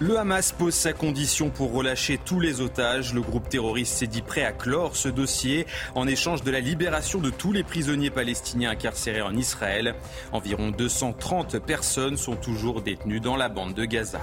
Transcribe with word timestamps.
Le 0.00 0.16
Hamas 0.16 0.52
pose 0.52 0.74
sa 0.74 0.92
condition 0.92 1.50
pour 1.50 1.72
relâcher 1.72 2.20
tous 2.24 2.38
les 2.38 2.60
otages. 2.60 3.12
Le 3.14 3.20
groupe 3.20 3.48
terroriste 3.48 3.94
s'est 3.94 4.06
dit 4.06 4.22
prêt 4.22 4.44
à 4.44 4.52
clore 4.52 4.94
ce 4.94 5.08
dossier 5.08 5.66
en 5.96 6.06
échange 6.06 6.44
de 6.44 6.52
la 6.52 6.60
libération 6.60 7.18
de 7.18 7.30
tous 7.30 7.50
les 7.50 7.64
prisonniers 7.64 8.10
palestiniens 8.10 8.70
incarcérés 8.70 9.22
en 9.22 9.34
Israël. 9.34 9.96
Environ 10.30 10.70
230 10.70 11.58
personnes 11.58 12.16
sont 12.16 12.36
toujours 12.36 12.80
détenues 12.80 13.18
dans 13.18 13.36
la 13.36 13.48
bande 13.48 13.74
de 13.74 13.84
Gaza. 13.84 14.20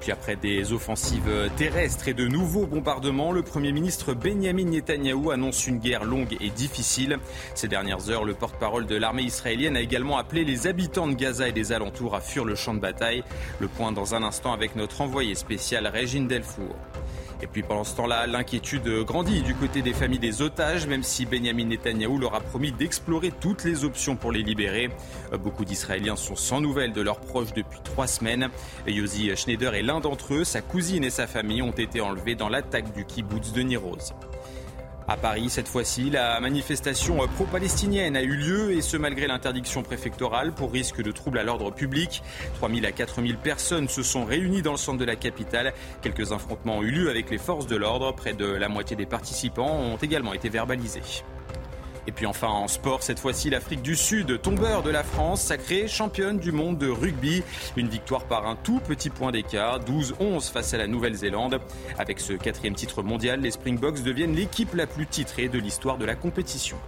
Puis 0.00 0.12
après 0.12 0.36
des 0.36 0.72
offensives 0.72 1.50
terrestres 1.56 2.08
et 2.08 2.14
de 2.14 2.26
nouveaux 2.26 2.66
bombardements, 2.66 3.32
le 3.32 3.42
Premier 3.42 3.72
ministre 3.72 4.14
Benjamin 4.14 4.64
Netanyahou 4.64 5.30
annonce 5.30 5.66
une 5.66 5.78
guerre 5.78 6.04
longue 6.04 6.36
et 6.40 6.50
difficile. 6.50 7.18
Ces 7.54 7.68
dernières 7.68 8.08
heures, 8.08 8.24
le 8.24 8.34
porte-parole 8.34 8.86
de 8.86 8.96
l'armée 8.96 9.22
israélienne 9.22 9.76
a 9.76 9.80
également 9.80 10.16
appelé 10.16 10.44
les 10.44 10.66
habitants 10.66 11.06
de 11.06 11.14
Gaza 11.14 11.48
et 11.48 11.52
des 11.52 11.72
alentours 11.72 12.14
à 12.14 12.20
fuir 12.20 12.44
le 12.44 12.54
champ 12.54 12.74
de 12.74 12.80
bataille. 12.80 13.22
Le 13.58 13.68
point 13.68 13.92
dans 13.92 14.14
un 14.14 14.22
instant 14.22 14.52
avec 14.52 14.74
notre 14.74 15.02
envoyé 15.02 15.34
spécial 15.34 15.86
Régine 15.86 16.28
Delfour. 16.28 16.76
Et 17.42 17.46
puis 17.46 17.62
pendant 17.62 17.84
ce 17.84 17.96
temps-là, 17.96 18.26
l'inquiétude 18.26 18.86
grandit 19.04 19.42
du 19.42 19.54
côté 19.54 19.82
des 19.82 19.94
familles 19.94 20.18
des 20.18 20.42
otages, 20.42 20.86
même 20.86 21.02
si 21.02 21.26
Benjamin 21.26 21.64
Netanyahou 21.64 22.18
leur 22.18 22.34
a 22.34 22.40
promis 22.40 22.72
d'explorer 22.72 23.30
toutes 23.30 23.64
les 23.64 23.84
options 23.84 24.16
pour 24.16 24.32
les 24.32 24.42
libérer. 24.42 24.90
Beaucoup 25.42 25.64
d'Israéliens 25.64 26.16
sont 26.16 26.36
sans 26.36 26.60
nouvelles 26.60 26.92
de 26.92 27.00
leurs 27.00 27.20
proches 27.20 27.54
depuis 27.54 27.80
trois 27.82 28.06
semaines. 28.06 28.50
Yossi 28.86 29.34
Schneider 29.36 29.74
est 29.74 29.82
l'un 29.82 30.00
d'entre 30.00 30.34
eux. 30.34 30.44
Sa 30.44 30.60
cousine 30.60 31.04
et 31.04 31.10
sa 31.10 31.26
famille 31.26 31.62
ont 31.62 31.70
été 31.70 32.00
enlevés 32.00 32.34
dans 32.34 32.48
l'attaque 32.48 32.92
du 32.92 33.04
kibbutz 33.04 33.52
de 33.52 33.62
Niroz. 33.62 34.12
À 35.10 35.16
Paris, 35.16 35.50
cette 35.50 35.66
fois-ci, 35.66 36.08
la 36.08 36.38
manifestation 36.38 37.18
pro-palestinienne 37.34 38.14
a 38.14 38.22
eu 38.22 38.36
lieu 38.36 38.70
et 38.70 38.80
ce 38.80 38.96
malgré 38.96 39.26
l'interdiction 39.26 39.82
préfectorale 39.82 40.52
pour 40.52 40.70
risque 40.70 41.02
de 41.02 41.10
troubles 41.10 41.40
à 41.40 41.42
l'ordre 41.42 41.72
public. 41.72 42.22
3000 42.60 42.86
à 42.86 42.92
4000 42.92 43.36
personnes 43.36 43.88
se 43.88 44.04
sont 44.04 44.24
réunies 44.24 44.62
dans 44.62 44.70
le 44.70 44.76
centre 44.76 44.98
de 44.98 45.04
la 45.04 45.16
capitale. 45.16 45.74
Quelques 46.00 46.30
affrontements 46.30 46.78
ont 46.78 46.82
eu 46.84 46.92
lieu 46.92 47.10
avec 47.10 47.28
les 47.28 47.38
forces 47.38 47.66
de 47.66 47.74
l'ordre. 47.74 48.14
Près 48.14 48.34
de 48.34 48.46
la 48.46 48.68
moitié 48.68 48.94
des 48.94 49.04
participants 49.04 49.80
ont 49.80 49.96
également 49.96 50.32
été 50.32 50.48
verbalisés. 50.48 51.02
Et 52.10 52.12
puis 52.12 52.26
enfin 52.26 52.48
en 52.48 52.66
sport, 52.66 53.04
cette 53.04 53.20
fois-ci 53.20 53.50
l'Afrique 53.50 53.82
du 53.82 53.94
Sud, 53.94 54.42
tombeur 54.42 54.82
de 54.82 54.90
la 54.90 55.04
France, 55.04 55.42
sacrée 55.42 55.86
championne 55.86 56.40
du 56.40 56.50
monde 56.50 56.76
de 56.76 56.88
rugby. 56.88 57.44
Une 57.76 57.86
victoire 57.86 58.24
par 58.24 58.48
un 58.48 58.56
tout 58.56 58.80
petit 58.80 59.10
point 59.10 59.30
d'écart, 59.30 59.78
12-11 59.78 60.50
face 60.50 60.74
à 60.74 60.78
la 60.78 60.88
Nouvelle-Zélande. 60.88 61.60
Avec 61.98 62.18
ce 62.18 62.32
quatrième 62.32 62.74
titre 62.74 63.04
mondial, 63.04 63.42
les 63.42 63.52
Springboks 63.52 64.02
deviennent 64.02 64.34
l'équipe 64.34 64.74
la 64.74 64.88
plus 64.88 65.06
titrée 65.06 65.48
de 65.48 65.60
l'histoire 65.60 65.98
de 65.98 66.04
la 66.04 66.16
compétition. 66.16 66.78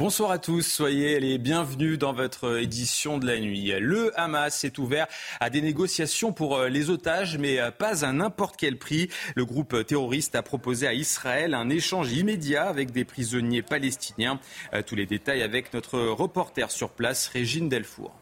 Bonsoir 0.00 0.30
à 0.30 0.38
tous, 0.38 0.62
soyez 0.62 1.20
les 1.20 1.36
bienvenus 1.36 1.98
dans 1.98 2.14
votre 2.14 2.58
édition 2.58 3.18
de 3.18 3.26
la 3.26 3.38
nuit. 3.38 3.70
Le 3.78 4.18
Hamas 4.18 4.64
est 4.64 4.78
ouvert 4.78 5.06
à 5.40 5.50
des 5.50 5.60
négociations 5.60 6.32
pour 6.32 6.62
les 6.62 6.88
otages, 6.88 7.36
mais 7.36 7.58
pas 7.78 8.06
à 8.06 8.10
n'importe 8.10 8.56
quel 8.56 8.78
prix. 8.78 9.10
Le 9.36 9.44
groupe 9.44 9.84
terroriste 9.84 10.34
a 10.36 10.42
proposé 10.42 10.86
à 10.86 10.94
Israël 10.94 11.52
un 11.52 11.68
échange 11.68 12.14
immédiat 12.14 12.66
avec 12.66 12.92
des 12.92 13.04
prisonniers 13.04 13.60
palestiniens. 13.60 14.40
Tous 14.86 14.94
les 14.94 15.04
détails 15.04 15.42
avec 15.42 15.74
notre 15.74 16.00
reporter 16.00 16.70
sur 16.70 16.88
place, 16.88 17.28
Régine 17.28 17.68
Delfour. 17.68 18.19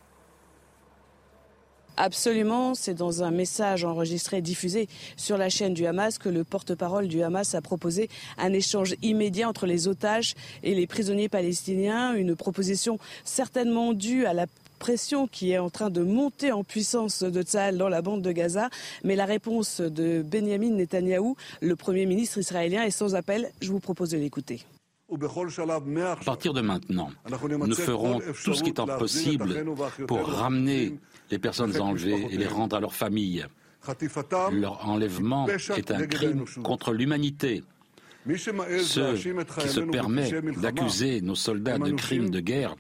Absolument, 2.00 2.76
c'est 2.76 2.94
dans 2.94 3.24
un 3.24 3.32
message 3.32 3.84
enregistré 3.84 4.40
diffusé 4.40 4.88
sur 5.16 5.36
la 5.36 5.48
chaîne 5.48 5.74
du 5.74 5.84
Hamas 5.84 6.18
que 6.18 6.28
le 6.28 6.44
porte-parole 6.44 7.08
du 7.08 7.24
Hamas 7.24 7.56
a 7.56 7.60
proposé 7.60 8.08
un 8.38 8.52
échange 8.52 8.94
immédiat 9.02 9.48
entre 9.48 9.66
les 9.66 9.88
otages 9.88 10.36
et 10.62 10.76
les 10.76 10.86
prisonniers 10.86 11.28
palestiniens, 11.28 12.14
une 12.14 12.36
proposition 12.36 13.00
certainement 13.24 13.94
due 13.94 14.26
à 14.26 14.32
la 14.32 14.46
pression 14.78 15.26
qui 15.26 15.50
est 15.50 15.58
en 15.58 15.70
train 15.70 15.90
de 15.90 16.02
monter 16.02 16.52
en 16.52 16.62
puissance 16.62 17.24
de 17.24 17.42
Tsahal 17.42 17.76
dans 17.76 17.88
la 17.88 18.00
bande 18.00 18.22
de 18.22 18.30
Gaza. 18.30 18.70
Mais 19.02 19.16
la 19.16 19.24
réponse 19.24 19.80
de 19.80 20.22
Benjamin 20.22 20.70
Netanyahou, 20.70 21.34
le 21.60 21.74
Premier 21.74 22.06
ministre 22.06 22.38
israélien, 22.38 22.84
est 22.84 22.92
sans 22.92 23.16
appel. 23.16 23.50
Je 23.60 23.72
vous 23.72 23.80
propose 23.80 24.10
de 24.10 24.18
l'écouter. 24.18 24.64
À 25.10 26.24
partir 26.24 26.52
de 26.52 26.60
maintenant, 26.60 27.10
nous 27.66 27.74
ferons 27.74 28.20
tout 28.44 28.54
ce 28.54 28.62
qui 28.62 28.70
est 28.70 28.98
possible 28.98 29.64
pour 30.06 30.26
ramener 30.26 30.98
les 31.30 31.38
personnes 31.38 31.80
enlevées 31.80 32.26
et 32.30 32.36
les 32.36 32.46
rendre 32.46 32.76
à 32.76 32.80
leurs 32.80 32.94
familles. 32.94 33.46
Leur 34.52 34.86
enlèvement 34.86 35.48
est 35.48 35.90
un 35.90 36.06
crime 36.06 36.44
contre 36.62 36.92
l'humanité. 36.92 37.62
Ceux 38.36 39.14
qui 39.14 39.68
se 39.68 39.80
permettent 39.80 40.60
d'accuser 40.60 41.22
nos 41.22 41.34
soldats 41.34 41.78
de 41.78 41.92
crimes 41.92 42.28
de 42.28 42.40
guerre, 42.40 42.76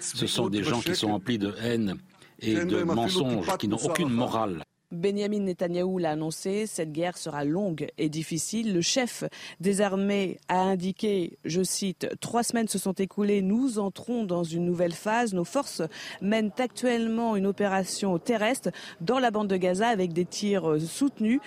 ce 0.00 0.26
sont 0.28 0.48
des 0.48 0.62
gens 0.62 0.80
qui 0.80 0.94
sont 0.94 1.10
emplis 1.10 1.38
de 1.38 1.54
haine 1.60 1.96
et 2.38 2.54
de 2.54 2.84
mensonges, 2.84 3.56
qui 3.58 3.66
n'ont 3.66 3.78
aucune 3.78 4.10
morale. 4.10 4.62
Benjamin 4.94 5.40
Netanyahou 5.40 5.98
l'a 5.98 6.12
annoncé, 6.12 6.66
cette 6.66 6.92
guerre 6.92 7.18
sera 7.18 7.44
longue 7.44 7.88
et 7.98 8.08
difficile. 8.08 8.72
Le 8.72 8.80
chef 8.80 9.24
des 9.60 9.80
armées 9.80 10.38
a 10.48 10.60
indiqué, 10.60 11.38
je 11.44 11.62
cite, 11.62 12.08
Trois 12.20 12.42
semaines 12.42 12.68
se 12.68 12.78
sont 12.78 12.92
écoulées, 12.92 13.42
nous 13.42 13.78
entrons 13.78 14.24
dans 14.24 14.44
une 14.44 14.64
nouvelle 14.64 14.92
phase. 14.92 15.34
Nos 15.34 15.44
forces 15.44 15.82
mènent 16.22 16.52
actuellement 16.58 17.36
une 17.36 17.46
opération 17.46 18.18
terrestre 18.18 18.70
dans 19.00 19.18
la 19.18 19.30
bande 19.30 19.48
de 19.48 19.56
Gaza 19.56 19.88
avec 19.88 20.12
des 20.12 20.24
tirs 20.24 20.76
soutenus, 20.80 21.40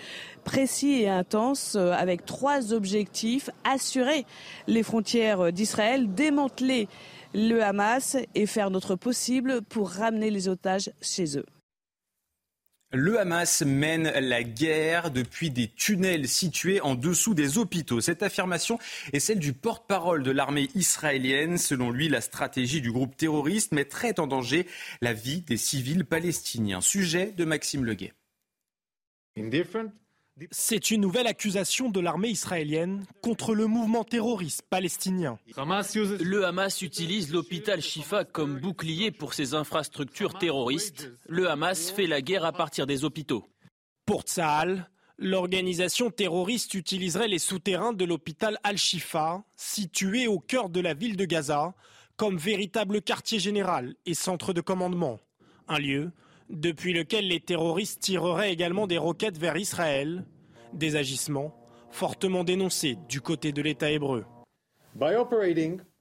précis 0.44 1.02
et 1.02 1.10
intenses, 1.10 1.76
avec 1.76 2.26
trois 2.26 2.74
objectifs. 2.74 3.50
Assurer 3.64 4.26
les 4.68 4.84
frontières 4.84 5.52
d'Israël, 5.52 6.14
démanteler 6.14 6.88
le 7.34 7.62
Hamas 7.64 8.18
et 8.36 8.46
faire 8.46 8.70
notre 8.70 8.96
possible 8.96 9.62
pour 9.62 9.90
ramener 9.90 10.32
les 10.32 10.48
otages 10.48 10.92
chez 11.02 11.38
eux. 11.38 11.46
Le 12.94 13.20
Hamas 13.20 13.64
mène 13.64 14.04
la 14.04 14.44
guerre 14.44 15.12
depuis 15.12 15.50
des 15.52 15.68
tunnels 15.68 16.30
situés 16.30 16.80
en 16.80 16.96
dessous 16.96 17.34
des 17.34 17.58
hôpitaux. 17.58 18.00
Cette 18.00 18.24
affirmation 18.24 18.80
est 19.12 19.20
celle 19.20 19.40
du 19.40 19.52
porte-parole 19.52 20.24
de 20.24 20.32
l'armée 20.32 20.70
israélienne. 20.74 21.58
Selon 21.58 21.92
lui, 21.92 22.08
la 22.08 22.22
stratégie 22.22 22.80
du 22.80 22.94
groupe 22.94 23.18
terroriste 23.18 23.74
mettrait 23.74 24.22
en 24.22 24.28
danger 24.28 24.68
la 25.02 25.12
vie 25.12 25.42
des 25.42 25.58
civils 25.58 26.06
palestiniens. 26.06 26.80
Sujet 26.80 27.34
de 27.34 27.44
Maxime 27.44 27.84
Leguet. 27.84 28.14
C'est 30.52 30.92
une 30.92 31.02
nouvelle 31.02 31.28
accusation 31.28 31.90
de 31.90 32.00
l'armée 32.00 32.30
israélienne 32.30 33.06
contre 33.22 33.56
le 33.56 33.66
mouvement 33.66 34.04
terroriste 34.04 34.62
palestinien. 34.70 35.40
Le 35.48 36.44
Hamas 36.46 36.82
utilise 36.82 37.32
l'hôpital 37.32 37.82
Shifa 37.82 38.24
comme 38.24 38.60
bouclier 38.60 39.12
pour 39.12 39.34
ses 39.34 39.56
infrastructures 39.56 40.38
terroristes. 40.38 41.12
Le 41.28 41.50
Hamas 41.50 41.90
fait 41.90 42.08
la 42.08 42.22
guerre 42.22 42.46
à 42.46 42.52
partir 42.52 42.86
des 42.86 43.04
hôpitaux. 43.04 43.48
Pour 44.06 44.22
Tsahal, 44.22 44.90
l'organisation 45.18 46.12
terroriste 46.12 46.76
utiliserait 46.76 47.28
les 47.28 47.40
souterrains 47.40 47.94
de 47.94 48.06
l'hôpital 48.06 48.60
Al-Shifa, 48.64 49.44
situé 49.56 50.28
au 50.28 50.40
cœur 50.40 50.70
de 50.70 50.80
la 50.80 50.94
ville 50.94 51.18
de 51.18 51.26
Gaza, 51.26 51.74
comme 52.16 52.38
véritable 52.38 53.02
quartier 53.02 53.40
général 53.40 53.96
et 54.06 54.14
centre 54.14 54.54
de 54.54 54.62
commandement. 54.62 55.20
Un 55.68 55.80
lieu 55.80 56.12
depuis 56.50 56.94
lequel 56.94 57.28
les 57.28 57.40
terroristes 57.40 58.02
tireraient 58.02 58.52
également 58.52 58.88
des 58.88 58.98
roquettes 58.98 59.38
vers 59.38 59.58
Israël, 59.58 60.26
des 60.74 60.96
agissements 60.96 61.54
fortement 61.92 62.44
dénoncés 62.44 62.98
du 63.10 63.22
côté 63.22 63.52
de 63.52 63.62
l'État 63.62 63.90
hébreu. 63.92 64.26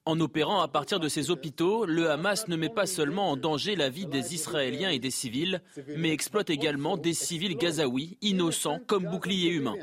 En 0.09 0.21
opérant 0.21 0.61
à 0.61 0.69
partir 0.69 1.01
de 1.01 1.09
ces 1.09 1.31
hôpitaux, 1.31 1.85
le 1.85 2.11
Hamas 2.11 2.47
ne 2.47 2.55
met 2.55 2.69
pas 2.69 2.87
seulement 2.87 3.33
en 3.33 3.37
danger 3.37 3.75
la 3.75 3.89
vie 3.89 4.07
des 4.07 4.35
Israéliens 4.35 4.91
et 4.91 5.01
des 5.01 5.11
civils, 5.11 5.61
mais 5.97 6.11
exploite 6.11 6.49
également 6.49 6.97
des 6.97 7.13
civils 7.13 7.57
gazaouis 7.57 8.17
innocents 8.23 8.79
comme 8.87 9.05
boucliers 9.05 9.51
humains. 9.51 9.75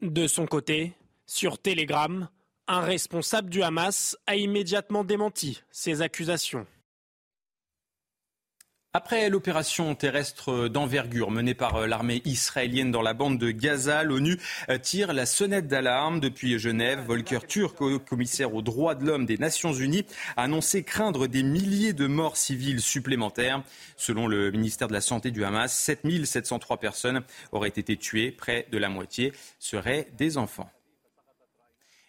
De 0.00 0.26
son 0.26 0.46
côté, 0.46 0.94
sur 1.26 1.58
Telegram, 1.58 2.28
un 2.66 2.80
responsable 2.80 3.50
du 3.50 3.62
Hamas 3.62 4.16
a 4.26 4.36
immédiatement 4.36 5.04
démenti 5.04 5.62
ces 5.70 6.00
accusations. 6.00 6.66
Après 8.92 9.30
l'opération 9.30 9.94
terrestre 9.94 10.66
d'envergure 10.66 11.30
menée 11.30 11.54
par 11.54 11.76
euh, 11.76 11.86
l'armée 11.86 12.22
israélienne 12.24 12.90
dans 12.90 13.02
la 13.02 13.14
bande 13.14 13.38
de 13.38 13.52
Gaza, 13.52 14.02
l'ONU 14.02 14.36
euh, 14.68 14.78
tire 14.78 15.12
la 15.12 15.26
sonnette 15.26 15.68
d'alarme 15.68 16.18
depuis 16.18 16.58
Genève. 16.58 17.04
Volker 17.06 17.46
Turk, 17.46 17.76
commissaire 18.08 18.52
aux 18.52 18.62
droits 18.62 18.96
de 18.96 19.06
l'homme 19.06 19.26
des 19.26 19.38
Nations 19.38 19.72
Unies, 19.72 20.06
a 20.36 20.42
annoncé 20.42 20.82
craindre 20.82 21.28
des 21.28 21.44
milliers 21.44 21.92
de 21.92 22.08
morts 22.08 22.36
civiles 22.36 22.80
supplémentaires. 22.80 23.62
Selon 23.96 24.26
le 24.26 24.50
ministère 24.50 24.88
de 24.88 24.92
la 24.92 25.00
Santé 25.00 25.30
du 25.30 25.44
Hamas, 25.44 25.72
7703 25.72 26.78
personnes 26.78 27.22
auraient 27.52 27.68
été 27.68 27.96
tuées, 27.96 28.32
près 28.32 28.66
de 28.72 28.78
la 28.78 28.88
moitié 28.88 29.32
seraient 29.60 30.08
des 30.18 30.36
enfants. 30.36 30.68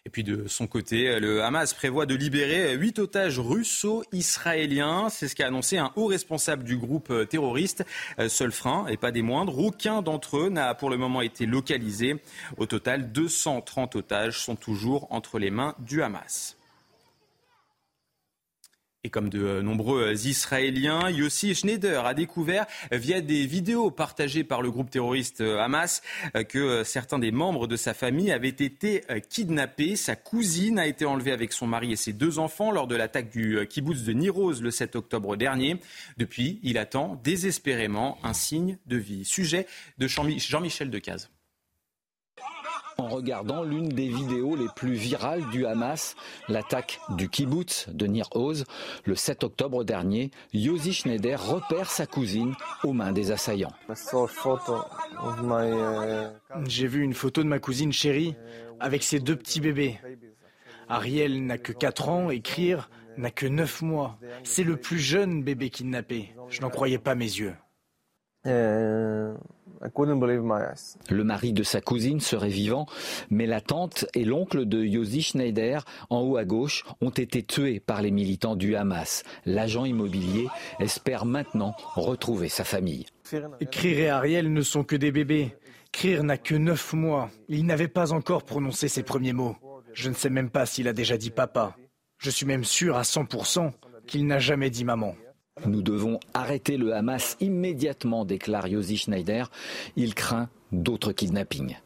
Et 0.04 0.10
puis 0.10 0.24
de 0.24 0.48
son 0.48 0.66
côté, 0.66 1.20
le 1.20 1.44
Hamas 1.44 1.74
prévoit 1.74 2.06
de 2.06 2.16
libérer 2.16 2.74
huit 2.74 2.98
otages 2.98 3.38
russo-israéliens. 3.38 5.08
C'est 5.10 5.28
ce 5.28 5.36
qu'a 5.36 5.46
annoncé 5.46 5.78
un 5.78 5.92
haut 5.94 6.06
responsable 6.06 6.64
du 6.64 6.76
groupe 6.76 7.12
terroriste. 7.28 7.84
Euh, 8.18 8.28
seul 8.28 8.50
frein, 8.50 8.86
et 8.88 8.96
pas 8.96 9.12
des 9.12 9.22
moindres, 9.22 9.56
aucun 9.58 10.02
d'entre 10.02 10.38
eux 10.38 10.48
n'a 10.48 10.74
pour 10.74 10.90
le 10.90 10.96
moment 10.96 11.22
été 11.22 11.46
localisé. 11.46 12.16
Au 12.56 12.66
total, 12.66 13.12
230 13.12 13.94
otages 13.94 14.40
sont 14.40 14.56
toujours 14.56 15.06
entre 15.10 15.38
les 15.38 15.50
mains 15.50 15.76
du 15.78 16.02
Hamas. 16.02 16.56
Et 19.04 19.10
comme 19.10 19.30
de 19.30 19.42
euh, 19.42 19.62
nombreux 19.62 20.00
euh, 20.00 20.12
Israéliens, 20.12 21.10
Yossi 21.10 21.56
Schneider 21.56 22.06
a 22.06 22.14
découvert 22.14 22.66
via 22.92 23.20
des 23.20 23.46
vidéos 23.46 23.90
partagées 23.90 24.44
par 24.44 24.62
le 24.62 24.70
groupe 24.70 24.90
terroriste 24.90 25.40
euh, 25.40 25.58
Hamas 25.58 26.02
que 26.48 26.84
certains 26.84 27.18
des 27.18 27.32
membres 27.32 27.66
de 27.66 27.74
sa 27.74 27.94
famille 27.94 28.30
avaient 28.30 28.48
été 28.48 29.02
kidnappés. 29.28 29.96
Sa 29.96 30.14
cousine 30.14 30.78
a 30.78 30.86
été 30.86 31.04
enlevée 31.04 31.32
avec 31.32 31.52
son 31.52 31.66
mari 31.66 31.92
et 31.92 31.96
ses 31.96 32.12
deux 32.12 32.38
enfants 32.38 32.70
lors 32.70 32.86
de 32.86 32.94
l'attaque 32.94 33.30
du 33.30 33.66
kibbutz 33.68 34.04
de 34.04 34.12
Niroz 34.12 34.60
le 34.62 34.70
7 34.70 34.96
octobre 34.96 35.36
dernier. 35.36 35.78
Depuis, 36.16 36.60
il 36.62 36.78
attend 36.78 37.20
désespérément 37.24 38.18
un 38.22 38.34
signe 38.34 38.78
de 38.86 38.96
vie. 38.96 39.24
Sujet 39.24 39.66
de 39.98 40.06
Jean-Michel 40.06 40.90
Decaze 40.90 41.30
en 42.98 43.08
regardant 43.08 43.62
l'une 43.62 43.88
des 43.88 44.08
vidéos 44.08 44.56
les 44.56 44.68
plus 44.74 44.92
virales 44.92 45.48
du 45.50 45.66
Hamas, 45.66 46.14
l'attaque 46.48 47.00
du 47.10 47.28
kibbutz 47.28 47.88
de 47.88 48.06
Nir 48.06 48.28
Oz. 48.32 48.64
Le 49.04 49.14
7 49.14 49.44
octobre 49.44 49.84
dernier, 49.84 50.30
Yossi 50.52 50.92
Schneider 50.92 51.42
repère 51.42 51.90
sa 51.90 52.06
cousine 52.06 52.54
aux 52.84 52.92
mains 52.92 53.12
des 53.12 53.32
assaillants. 53.32 53.72
J'ai 56.66 56.86
vu 56.86 57.02
une 57.02 57.14
photo 57.14 57.42
de 57.42 57.48
ma 57.48 57.58
cousine 57.58 57.92
chérie 57.92 58.34
avec 58.80 59.02
ses 59.02 59.20
deux 59.20 59.36
petits 59.36 59.60
bébés. 59.60 59.98
Ariel 60.88 61.46
n'a 61.46 61.58
que 61.58 61.72
4 61.72 62.08
ans 62.08 62.30
et 62.30 62.40
Krir 62.40 62.90
n'a 63.16 63.30
que 63.30 63.46
9 63.46 63.82
mois. 63.82 64.18
C'est 64.44 64.64
le 64.64 64.76
plus 64.76 64.98
jeune 64.98 65.42
bébé 65.42 65.70
kidnappé. 65.70 66.34
Je 66.48 66.60
n'en 66.60 66.70
croyais 66.70 66.98
pas 66.98 67.14
mes 67.14 67.24
yeux. 67.24 67.54
Euh, 68.46 69.34
le 71.10 71.24
mari 71.24 71.52
de 71.52 71.62
sa 71.62 71.80
cousine 71.80 72.20
serait 72.20 72.48
vivant, 72.48 72.86
mais 73.30 73.46
la 73.46 73.60
tante 73.60 74.04
et 74.14 74.24
l'oncle 74.24 74.64
de 74.64 74.84
Yossi 74.84 75.22
Schneider, 75.22 75.84
en 76.08 76.20
haut 76.20 76.36
à 76.36 76.44
gauche, 76.44 76.84
ont 77.00 77.10
été 77.10 77.42
tués 77.42 77.80
par 77.80 78.00
les 78.00 78.12
militants 78.12 78.54
du 78.54 78.76
Hamas. 78.76 79.24
L'agent 79.44 79.84
immobilier 79.84 80.46
espère 80.78 81.24
maintenant 81.24 81.74
retrouver 81.96 82.48
sa 82.48 82.64
famille. 82.64 83.06
Krir 83.70 83.98
et 83.98 84.08
Ariel 84.08 84.52
ne 84.52 84.62
sont 84.62 84.84
que 84.84 84.96
des 84.96 85.10
bébés. 85.10 85.56
Krir 85.90 86.22
n'a 86.22 86.38
que 86.38 86.54
neuf 86.54 86.92
mois. 86.92 87.30
Il 87.48 87.66
n'avait 87.66 87.88
pas 87.88 88.12
encore 88.12 88.44
prononcé 88.44 88.86
ses 88.88 89.02
premiers 89.02 89.32
mots. 89.32 89.56
Je 89.92 90.08
ne 90.08 90.14
sais 90.14 90.30
même 90.30 90.50
pas 90.50 90.64
s'il 90.64 90.88
a 90.88 90.92
déjà 90.92 91.16
dit 91.16 91.30
papa. 91.30 91.76
Je 92.18 92.30
suis 92.30 92.46
même 92.46 92.64
sûr 92.64 92.96
à 92.96 93.02
100% 93.02 93.72
qu'il 94.06 94.26
n'a 94.26 94.38
jamais 94.38 94.70
dit 94.70 94.84
maman. 94.84 95.14
Nous 95.66 95.82
devons 95.82 96.18
arrêter 96.34 96.76
le 96.76 96.94
Hamas 96.94 97.36
immédiatement, 97.40 98.24
déclare 98.24 98.68
Yossi 98.68 98.96
Schneider. 98.96 99.50
Il 99.96 100.14
craint 100.14 100.48
d'autres 100.72 101.12
kidnappings. 101.12 101.76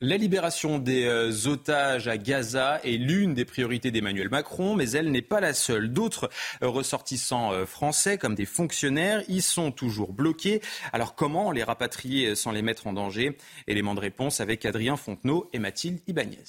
La 0.00 0.16
libération 0.16 0.78
des 0.78 1.06
euh, 1.06 1.32
otages 1.48 2.06
à 2.06 2.18
Gaza 2.18 2.80
est 2.84 2.98
l'une 2.98 3.34
des 3.34 3.44
priorités 3.44 3.90
d'Emmanuel 3.90 4.28
Macron, 4.28 4.76
mais 4.76 4.92
elle 4.92 5.10
n'est 5.10 5.22
pas 5.22 5.40
la 5.40 5.52
seule. 5.52 5.92
D'autres 5.92 6.30
euh, 6.62 6.68
ressortissants 6.68 7.52
euh, 7.52 7.66
français, 7.66 8.16
comme 8.16 8.36
des 8.36 8.44
fonctionnaires, 8.44 9.24
y 9.26 9.40
sont 9.40 9.72
toujours 9.72 10.12
bloqués. 10.12 10.62
Alors 10.92 11.16
comment 11.16 11.50
les 11.50 11.64
rapatrier 11.64 12.36
sans 12.36 12.52
les 12.52 12.62
mettre 12.62 12.86
en 12.86 12.92
danger? 12.92 13.36
Élément 13.66 13.96
de 13.96 14.00
réponse 14.00 14.40
avec 14.40 14.64
Adrien 14.66 14.96
Fontenot 14.96 15.50
et 15.52 15.58
Mathilde 15.58 15.98
Ibanez. 16.06 16.44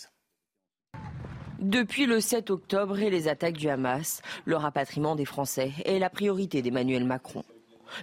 Depuis 1.62 2.06
le 2.06 2.22
7 2.22 2.52
octobre 2.52 3.00
et 3.00 3.10
les 3.10 3.28
attaques 3.28 3.58
du 3.58 3.68
Hamas, 3.68 4.22
le 4.46 4.56
rapatriement 4.56 5.18
des 5.18 5.26
Français 5.26 5.74
est 5.84 6.00
la 6.00 6.10
priorité 6.10 6.62
d'Emmanuel 6.62 7.04
Macron. 7.04 7.44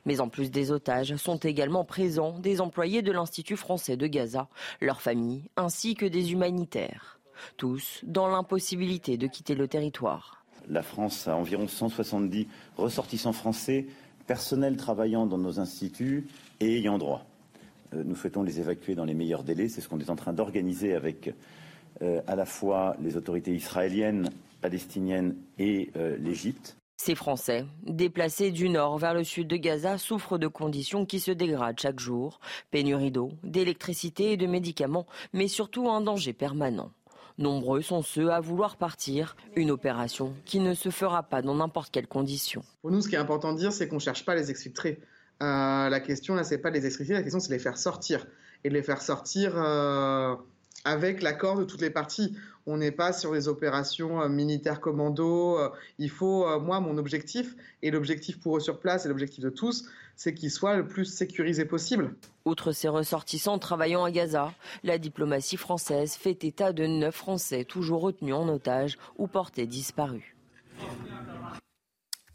Mais 0.05 0.20
en 0.20 0.29
plus 0.29 0.50
des 0.50 0.73
otages, 0.73 1.17
sont 1.17 1.38
également 1.38 1.82
présents 1.82 2.38
des 2.38 2.61
employés 2.61 3.00
de 3.00 3.12
l'Institut 3.12 3.56
français 3.56 3.97
de 3.97 4.06
Gaza, 4.06 4.49
leurs 4.82 5.00
familles, 5.00 5.49
ainsi 5.56 5.94
que 5.94 6.05
des 6.05 6.32
humanitaires. 6.32 7.19
Tous 7.56 8.03
dans 8.03 8.29
l'impossibilité 8.29 9.17
de 9.17 9.26
quitter 9.26 9.55
le 9.55 9.69
territoire. 9.69 10.44
La 10.69 10.82
France 10.82 11.26
a 11.26 11.35
environ 11.35 11.67
170 11.67 12.47
ressortissants 12.76 13.32
français, 13.32 13.87
personnels 14.26 14.76
travaillant 14.76 15.25
dans 15.25 15.38
nos 15.38 15.61
instituts 15.61 16.26
et 16.61 16.76
ayant 16.76 16.99
droit. 16.99 17.25
Euh, 17.94 18.02
nous 18.05 18.17
souhaitons 18.17 18.43
les 18.43 18.61
évacuer 18.61 18.94
dans 18.94 19.05
les 19.06 19.14
meilleurs 19.14 19.44
délais. 19.44 19.69
C'est 19.69 19.81
ce 19.81 19.88
qu'on 19.88 20.00
est 20.00 20.11
en 20.11 20.17
train 20.17 20.35
d'organiser 20.35 20.94
avec 20.94 21.32
euh, 22.02 22.20
à 22.26 22.37
la 22.37 22.46
fois 22.46 22.96
les 23.02 23.16
autorités 23.16 23.54
israéliennes, 23.54 24.31
palestiniennes 24.60 25.37
et 25.58 25.90
euh, 25.96 26.16
l'Égypte. 26.19 26.76
Ces 26.96 27.14
Français, 27.14 27.66
déplacés 27.82 28.50
du 28.50 28.70
nord 28.70 28.98
vers 28.98 29.12
le 29.12 29.22
sud 29.22 29.48
de 29.48 29.56
Gaza, 29.56 29.98
souffrent 29.98 30.38
de 30.38 30.46
conditions 30.46 31.04
qui 31.04 31.20
se 31.20 31.31
dégradent 31.31 31.78
chaque 31.78 32.00
jour. 32.00 32.40
Pénurie 32.70 33.10
d'eau, 33.10 33.31
d'électricité 33.44 34.32
et 34.32 34.37
de 34.37 34.46
médicaments, 34.46 35.06
mais 35.34 35.46
surtout 35.46 35.90
un 35.90 36.00
danger 36.00 36.32
permanent. 36.32 36.90
Nombreux 37.38 37.82
sont 37.82 38.00
ceux 38.00 38.31
à 38.31 38.40
vouloir 38.40 38.76
partir, 38.76 39.37
une 39.56 39.70
opération 39.70 40.32
qui 40.46 40.58
ne 40.58 40.72
se 40.72 40.88
fera 40.88 41.22
pas 41.22 41.42
dans 41.42 41.54
n'importe 41.54 41.90
quelle 41.90 42.06
condition. 42.06 42.62
Pour 42.81 42.90
nous, 42.90 43.02
ce 43.02 43.08
qui 43.08 43.14
est 43.14 43.19
important 43.19 43.52
de 43.52 43.58
dire, 43.58 43.72
c'est 43.72 43.88
qu'on 43.88 43.96
ne 43.96 44.00
cherche 44.00 44.25
pas 44.25 44.32
à 44.32 44.37
les 44.37 44.50
exfiltrer. 44.50 44.99
Euh, 45.42 45.90
la 45.90 46.00
question, 46.00 46.34
là, 46.34 46.44
c'est 46.44 46.58
pas 46.58 46.70
de 46.70 46.76
les 46.76 46.87
exfiltrer, 46.87 47.12
la 47.12 47.22
question, 47.22 47.40
c'est 47.40 47.50
de 47.50 47.54
les 47.54 47.60
faire 47.60 47.76
sortir. 47.76 48.26
Et 48.64 48.70
de 48.70 48.75
les 48.75 48.82
faire 48.82 49.02
sortir 49.02 49.52
avec 50.87 51.21
l'accord 51.21 51.59
de 51.59 51.65
toutes 51.65 51.83
les 51.83 51.91
parties. 51.91 52.35
On 52.65 52.77
n'est 52.77 52.93
pas 52.93 53.12
sur 53.12 53.33
des 53.33 53.49
opérations 53.49 54.23
euh, 54.23 54.29
militaires 54.29 54.81
commando. 54.81 55.59
Euh, 55.59 55.69
il 55.99 56.11
faut, 56.11 56.47
euh, 56.47 56.61
moi, 56.61 56.81
mon 56.81 56.97
objectif, 56.97 57.56
et 57.83 57.91
l'objectif 57.91 58.41
pour 58.41 58.56
eux 58.56 58.61
sur 58.61 58.79
place, 58.79 59.05
et 59.05 59.09
l'objectif 59.09 59.43
de 59.43 59.50
tous, 59.50 59.87
c'est 60.15 60.33
qu'ils 60.33 60.50
soient 60.50 60.76
le 60.76 60.87
plus 60.87 61.05
sécurisés 61.05 61.64
possible. 61.64 62.14
Outre 62.45 62.73
ces 62.73 62.88
ressortissants 62.88 63.59
travaillant 63.59 64.05
à 64.05 64.11
Gaza, 64.12 64.55
la 64.85 64.99
diplomatie 64.99 65.57
française 65.57 66.14
fait 66.14 66.45
état 66.45 66.73
de 66.73 66.87
neuf 66.87 67.16
Français 67.16 67.64
toujours 67.64 68.00
retenus 68.00 68.35
en 68.35 68.49
otage 68.49 68.97
ou 69.19 69.26
portés 69.26 69.66
disparus. 69.66 70.37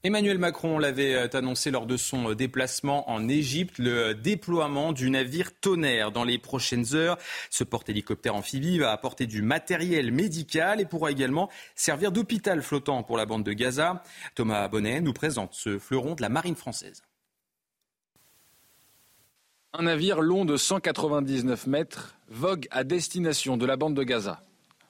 Emmanuel 0.04 0.40
Macron 0.40 0.80
l'avait 0.80 1.14
euh, 1.14 1.28
annoncé 1.34 1.70
lors 1.70 1.86
de 1.86 1.96
son 1.96 2.32
euh, 2.32 2.36
déplacement 2.36 3.08
en 3.12 3.30
Égypte, 3.30 3.78
le 3.78 3.98
euh, 3.98 4.14
déploiement 4.16 4.94
du 4.94 5.12
navire 5.12 5.52
Tonnerre 5.60 6.12
dans 6.12 6.24
les 6.24 6.40
prochaines 6.40 6.96
heures. 6.96 7.20
Ce 7.52 7.64
porte-hélicoptère 7.64 8.34
amphibie 8.36 8.80
va 8.80 8.92
apporter 8.92 9.28
du 9.28 9.44
matériel 9.44 10.12
médical 10.12 10.82
et 10.82 10.86
pourra 10.86 11.12
également 11.12 11.52
servir 11.76 12.12
d'hôpital 12.12 12.64
flottant 12.64 13.04
pour 13.04 13.16
la 13.16 13.28
bande 13.28 13.44
de 13.44 13.54
Gaza. 13.54 14.02
Thomas 14.34 14.68
Bonnet 14.68 15.02
nous 15.02 15.14
présente 15.14 15.54
ce 15.54 15.78
fleuron 15.78 16.16
de 16.16 16.24
la 16.24 16.30
marine 16.30 16.56
française. 16.56 17.04
Un 19.74 19.84
navire 19.84 20.22
long 20.22 20.46
de 20.46 20.58
199 20.58 21.68
mètres 21.68 22.16
vogue 22.28 22.68
à 22.72 22.84
destination 22.84 23.56
de 23.56 23.68
la 23.68 23.78
bande 23.78 23.94
de 23.94 24.04
Gaza. 24.04 24.42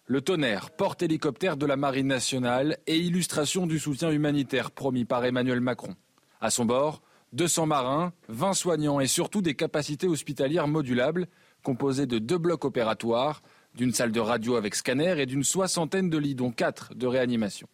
Le 0.08 0.20
tonnerre, 0.20 0.72
porte-hélicoptère 0.72 1.58
de 1.58 1.66
la 1.66 1.78
Marine 1.78 2.08
nationale 2.08 2.78
et 2.88 2.98
illustration 2.98 3.68
du 3.68 3.80
soutien 3.80 4.10
humanitaire 4.10 4.72
promis 4.72 5.06
par 5.06 5.24
Emmanuel 5.24 5.62
Macron. 5.62 5.96
À 6.42 6.50
son 6.50 6.66
bord, 6.66 7.02
200 7.34 7.68
marins, 7.68 8.12
20 8.28 8.54
soignants 8.54 9.00
et 9.00 9.08
surtout 9.08 9.42
des 9.42 9.54
capacités 9.54 10.08
hospitalières 10.08 10.68
modulables 10.68 11.28
composées 11.64 12.08
de 12.08 12.18
deux 12.18 12.40
blocs 12.40 12.66
opératoires, 12.66 13.42
d'une 13.76 13.94
salle 13.94 14.12
de 14.12 14.20
radio 14.20 14.56
avec 14.56 14.76
scanner 14.76 15.22
et 15.22 15.26
d'une 15.26 15.44
soixantaine 15.44 16.10
de 16.10 16.18
lits, 16.18 16.36
dont 16.36 16.52
quatre 16.52 16.94
de 16.96 17.08
réanimation. 17.08 17.68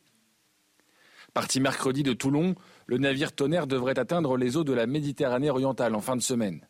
Parti 1.34 1.60
mercredi 1.60 2.04
de 2.04 2.14
Toulon, 2.14 2.56
le 2.86 2.98
navire 2.98 3.32
Tonnerre 3.32 3.68
devrait 3.68 3.98
atteindre 3.98 4.38
les 4.38 4.58
eaux 4.58 4.64
de 4.64 4.74
la 4.74 4.86
Méditerranée 4.86 5.50
orientale 5.50 5.96
en 5.96 6.02
fin 6.02 6.16
de 6.16 6.22
semaine. 6.22 6.68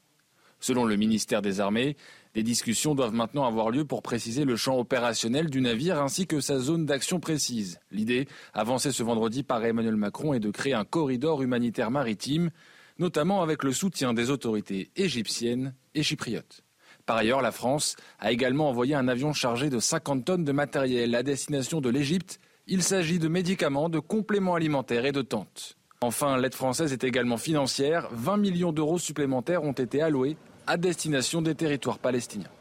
Selon 0.60 0.86
le 0.86 0.96
ministère 0.96 1.42
des 1.42 1.60
Armées, 1.60 1.98
des 2.38 2.44
discussions 2.44 2.94
doivent 2.94 3.16
maintenant 3.16 3.48
avoir 3.48 3.72
lieu 3.72 3.84
pour 3.84 4.04
préciser 4.04 4.46
le 4.46 4.56
champ 4.56 4.78
opérationnel 4.78 5.50
du 5.50 5.60
navire 5.60 6.00
ainsi 6.00 6.28
que 6.28 6.40
sa 6.40 6.60
zone 6.60 6.86
d'action 6.86 7.20
précise. 7.20 7.80
L'idée, 7.90 8.28
avancée 8.54 8.92
ce 8.92 9.02
vendredi 9.02 9.42
par 9.42 9.66
Emmanuel 9.66 9.96
Macron, 9.96 10.36
est 10.36 10.40
de 10.40 10.52
créer 10.52 10.76
un 10.76 10.86
corridor 10.86 11.42
humanitaire 11.42 11.90
maritime, 11.90 12.52
notamment 13.00 13.42
avec 13.42 13.64
le 13.64 13.72
soutien 13.72 14.14
des 14.14 14.30
autorités 14.30 14.92
égyptiennes 14.96 15.74
et 15.96 16.04
chypriotes. 16.04 16.62
Par 17.08 17.18
ailleurs, 17.18 17.42
la 17.42 17.52
France 17.52 17.96
a 18.20 18.32
également 18.32 18.70
envoyé 18.70 18.94
un 18.94 19.08
avion 19.08 19.34
chargé 19.34 19.72
de 19.72 19.80
50 19.80 20.24
tonnes 20.24 20.46
de 20.46 20.52
matériel 20.52 21.16
à 21.16 21.24
destination 21.24 21.82
de 21.82 21.90
l'Égypte. 21.90 22.40
Il 22.68 22.84
s'agit 22.84 23.18
de 23.18 23.30
médicaments, 23.30 23.90
de 23.90 23.98
compléments 23.98 24.54
alimentaires 24.54 25.06
et 25.06 25.12
de 25.12 25.24
tentes. 25.24 25.76
Enfin, 26.02 26.38
l'aide 26.38 26.54
française 26.54 26.94
est 26.94 27.04
également 27.04 27.38
financière. 27.38 28.10
20 28.12 28.38
millions 28.38 28.72
d'euros 28.72 29.00
supplémentaires 29.00 29.64
ont 29.64 29.72
été 29.72 30.04
alloués 30.04 30.38
à 30.68 30.78
destination 30.78 31.42
des 31.42 31.56
territoires 31.56 32.00
palestiniens. 32.00 32.52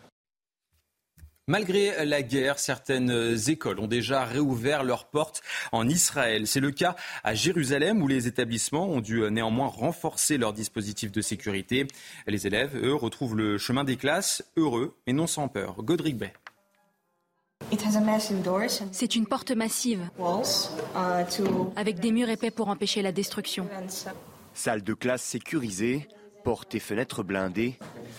Malgré 1.48 2.04
la 2.04 2.22
guerre, 2.22 2.58
certaines 2.58 3.36
écoles 3.46 3.78
ont 3.78 3.86
déjà 3.86 4.24
réouvert 4.24 4.82
leurs 4.82 5.04
portes 5.06 5.42
en 5.70 5.88
Israël. 5.88 6.48
C'est 6.48 6.58
le 6.58 6.72
cas 6.72 6.96
à 7.22 7.34
Jérusalem 7.34 8.02
où 8.02 8.08
les 8.08 8.26
établissements 8.26 8.88
ont 8.88 9.00
dû 9.00 9.22
néanmoins 9.30 9.68
renforcer 9.68 10.38
leur 10.38 10.52
dispositif 10.52 11.12
de 11.12 11.20
sécurité. 11.20 11.86
Les 12.26 12.48
élèves, 12.48 12.76
eux, 12.82 12.96
retrouvent 12.96 13.36
le 13.36 13.58
chemin 13.58 13.84
des 13.84 13.96
classes 13.96 14.42
heureux 14.56 14.96
et 15.06 15.12
non 15.12 15.28
sans 15.28 15.46
peur. 15.46 15.84
Godric 15.84 16.16
Bay. 16.16 16.32
C'est 18.90 19.14
une 19.14 19.26
porte 19.26 19.52
massive, 19.52 20.00
avec 21.76 22.00
des 22.00 22.10
murs 22.10 22.28
épais 22.28 22.50
pour 22.50 22.68
empêcher 22.68 23.02
la 23.02 23.12
destruction. 23.12 23.68
Salle 24.52 24.82
de 24.82 24.94
classe 24.94 25.22
sécurisée, 25.22 26.08
portes 26.42 26.74
et 26.74 26.80
fenêtres 26.80 27.22
blindées, 27.22 27.78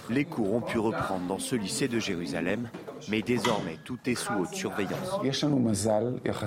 les 0.09 0.25
cours 0.25 0.53
ont 0.53 0.61
pu 0.61 0.79
reprendre 0.79 1.27
dans 1.27 1.39
ce 1.39 1.55
lycée 1.55 1.87
de 1.87 1.99
Jérusalem, 1.99 2.69
mais 3.09 3.21
désormais 3.21 3.77
tout 3.83 3.99
est 4.05 4.15
sous 4.15 4.33
haute 4.33 4.53
surveillance. 4.53 5.19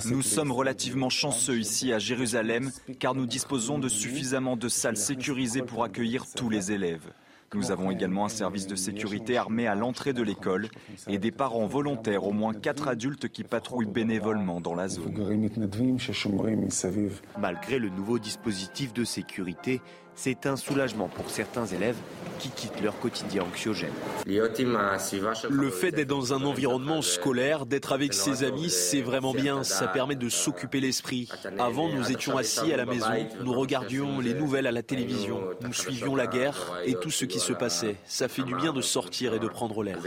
Nous 0.07 0.23
sommes 0.23 0.53
relativement 0.53 1.11
chanceux 1.11 1.59
ici 1.59 1.93
à 1.93 1.99
Jérusalem 1.99 2.71
car 2.99 3.15
nous 3.15 3.27
disposons 3.27 3.79
de 3.79 3.89
suffisamment 3.89 4.57
de 4.57 4.69
salles 4.69 4.97
sécurisées 4.97 5.63
pour 5.63 5.85
accueillir 5.85 6.25
tous 6.35 6.51
les 6.51 6.73
élèves. 6.73 7.13
Nous 7.53 7.73
avons 7.73 7.91
également 7.91 8.27
un 8.27 8.29
service 8.29 8.69
de 8.69 8.77
sécurité 8.77 9.37
armé 9.37 9.67
à 9.67 9.75
l'entrée 9.75 10.13
de 10.13 10.23
l'école 10.23 10.69
et 11.09 11.19
des 11.19 11.33
parents 11.33 11.67
volontaires, 11.67 12.25
au 12.25 12.33
moins 12.33 12.55
quatre 12.55 12.87
adultes 12.87 13.29
qui 13.29 13.43
patrouillent 13.43 13.87
bénévolement 13.87 14.61
dans 14.61 14.77
la 14.77 14.87
zone. 14.87 15.13
Malgré 17.39 17.79
le 17.81 17.89
nouveau 17.89 18.21
dispositif 18.21 18.93
de 18.93 19.03
sécurité, 19.03 19.81
c'est 20.23 20.45
un 20.45 20.57
soulagement 20.57 21.09
pour 21.09 21.31
certains 21.31 21.65
élèves 21.65 21.97
qui 22.39 22.51
quittent 22.51 22.83
leur 22.83 22.99
quotidien 22.99 23.43
anxiogène. 23.43 23.93
Le 24.27 25.71
fait 25.71 25.93
d'être 25.93 26.09
dans 26.09 26.35
un 26.35 26.45
environnement 26.45 27.01
scolaire, 27.01 27.65
d'être 27.65 27.93
avec 27.93 28.13
ses 28.13 28.45
amis, 28.45 28.69
c'est 28.69 29.01
vraiment 29.01 29.33
bien. 29.33 29.65
Ça 29.65 29.89
permet 29.89 30.17
de 30.17 30.29
s'occuper 30.29 30.81
l'esprit. 30.81 31.27
Avant, 31.59 31.89
nous 31.89 32.11
étions 32.13 32.37
assis 32.37 32.71
à 32.71 32.77
la 32.77 32.85
maison, 32.85 33.27
nous 33.43 33.53
regardions 33.55 34.21
les 34.21 34.35
nouvelles 34.35 34.67
à 34.67 34.73
la 34.73 34.83
télévision, 34.83 35.41
nous 35.63 35.73
suivions 35.73 36.15
la 36.15 36.27
guerre 36.27 36.81
et 36.85 36.95
tout 36.97 37.11
ce 37.11 37.25
qui 37.25 37.41
se 37.41 37.55
passait. 37.55 37.97
Ça 38.05 38.29
fait 38.29 38.43
du 38.43 38.55
bien 38.55 38.75
de 38.75 38.83
sortir 38.83 39.33
et 39.33 39.39
de 39.39 39.49
prendre 39.49 39.83
l'air. 39.83 39.99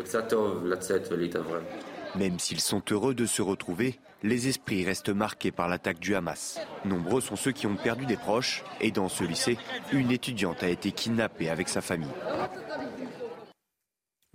Même 2.15 2.38
s'ils 2.38 2.62
sont 2.62 2.84
heureux 2.91 3.15
de 3.15 3.25
se 3.25 3.41
retrouver, 3.41 3.98
les 4.24 4.48
esprits 4.48 4.86
restent 4.86 5.10
marqués 5.10 5.51
par 5.51 5.68
l'attaque 5.68 6.00
du 6.00 6.15
Hamas. 6.15 6.60
Nombreux 6.86 7.22
sont 7.22 7.36
ceux 7.36 7.51
qui 7.51 7.68
ont 7.68 7.75
perdu 7.75 8.06
des 8.06 8.18
proches 8.18 8.63
et 8.82 8.92
dans 8.92 9.10
ce 9.10 9.24
lycée, 9.24 9.58
une 9.92 10.12
étudiante 10.12 10.63
a 10.63 10.70
été 10.70 10.92
kidnappée 10.92 11.50
avec 11.50 11.70
sa 11.70 11.82
famille. 11.82 12.10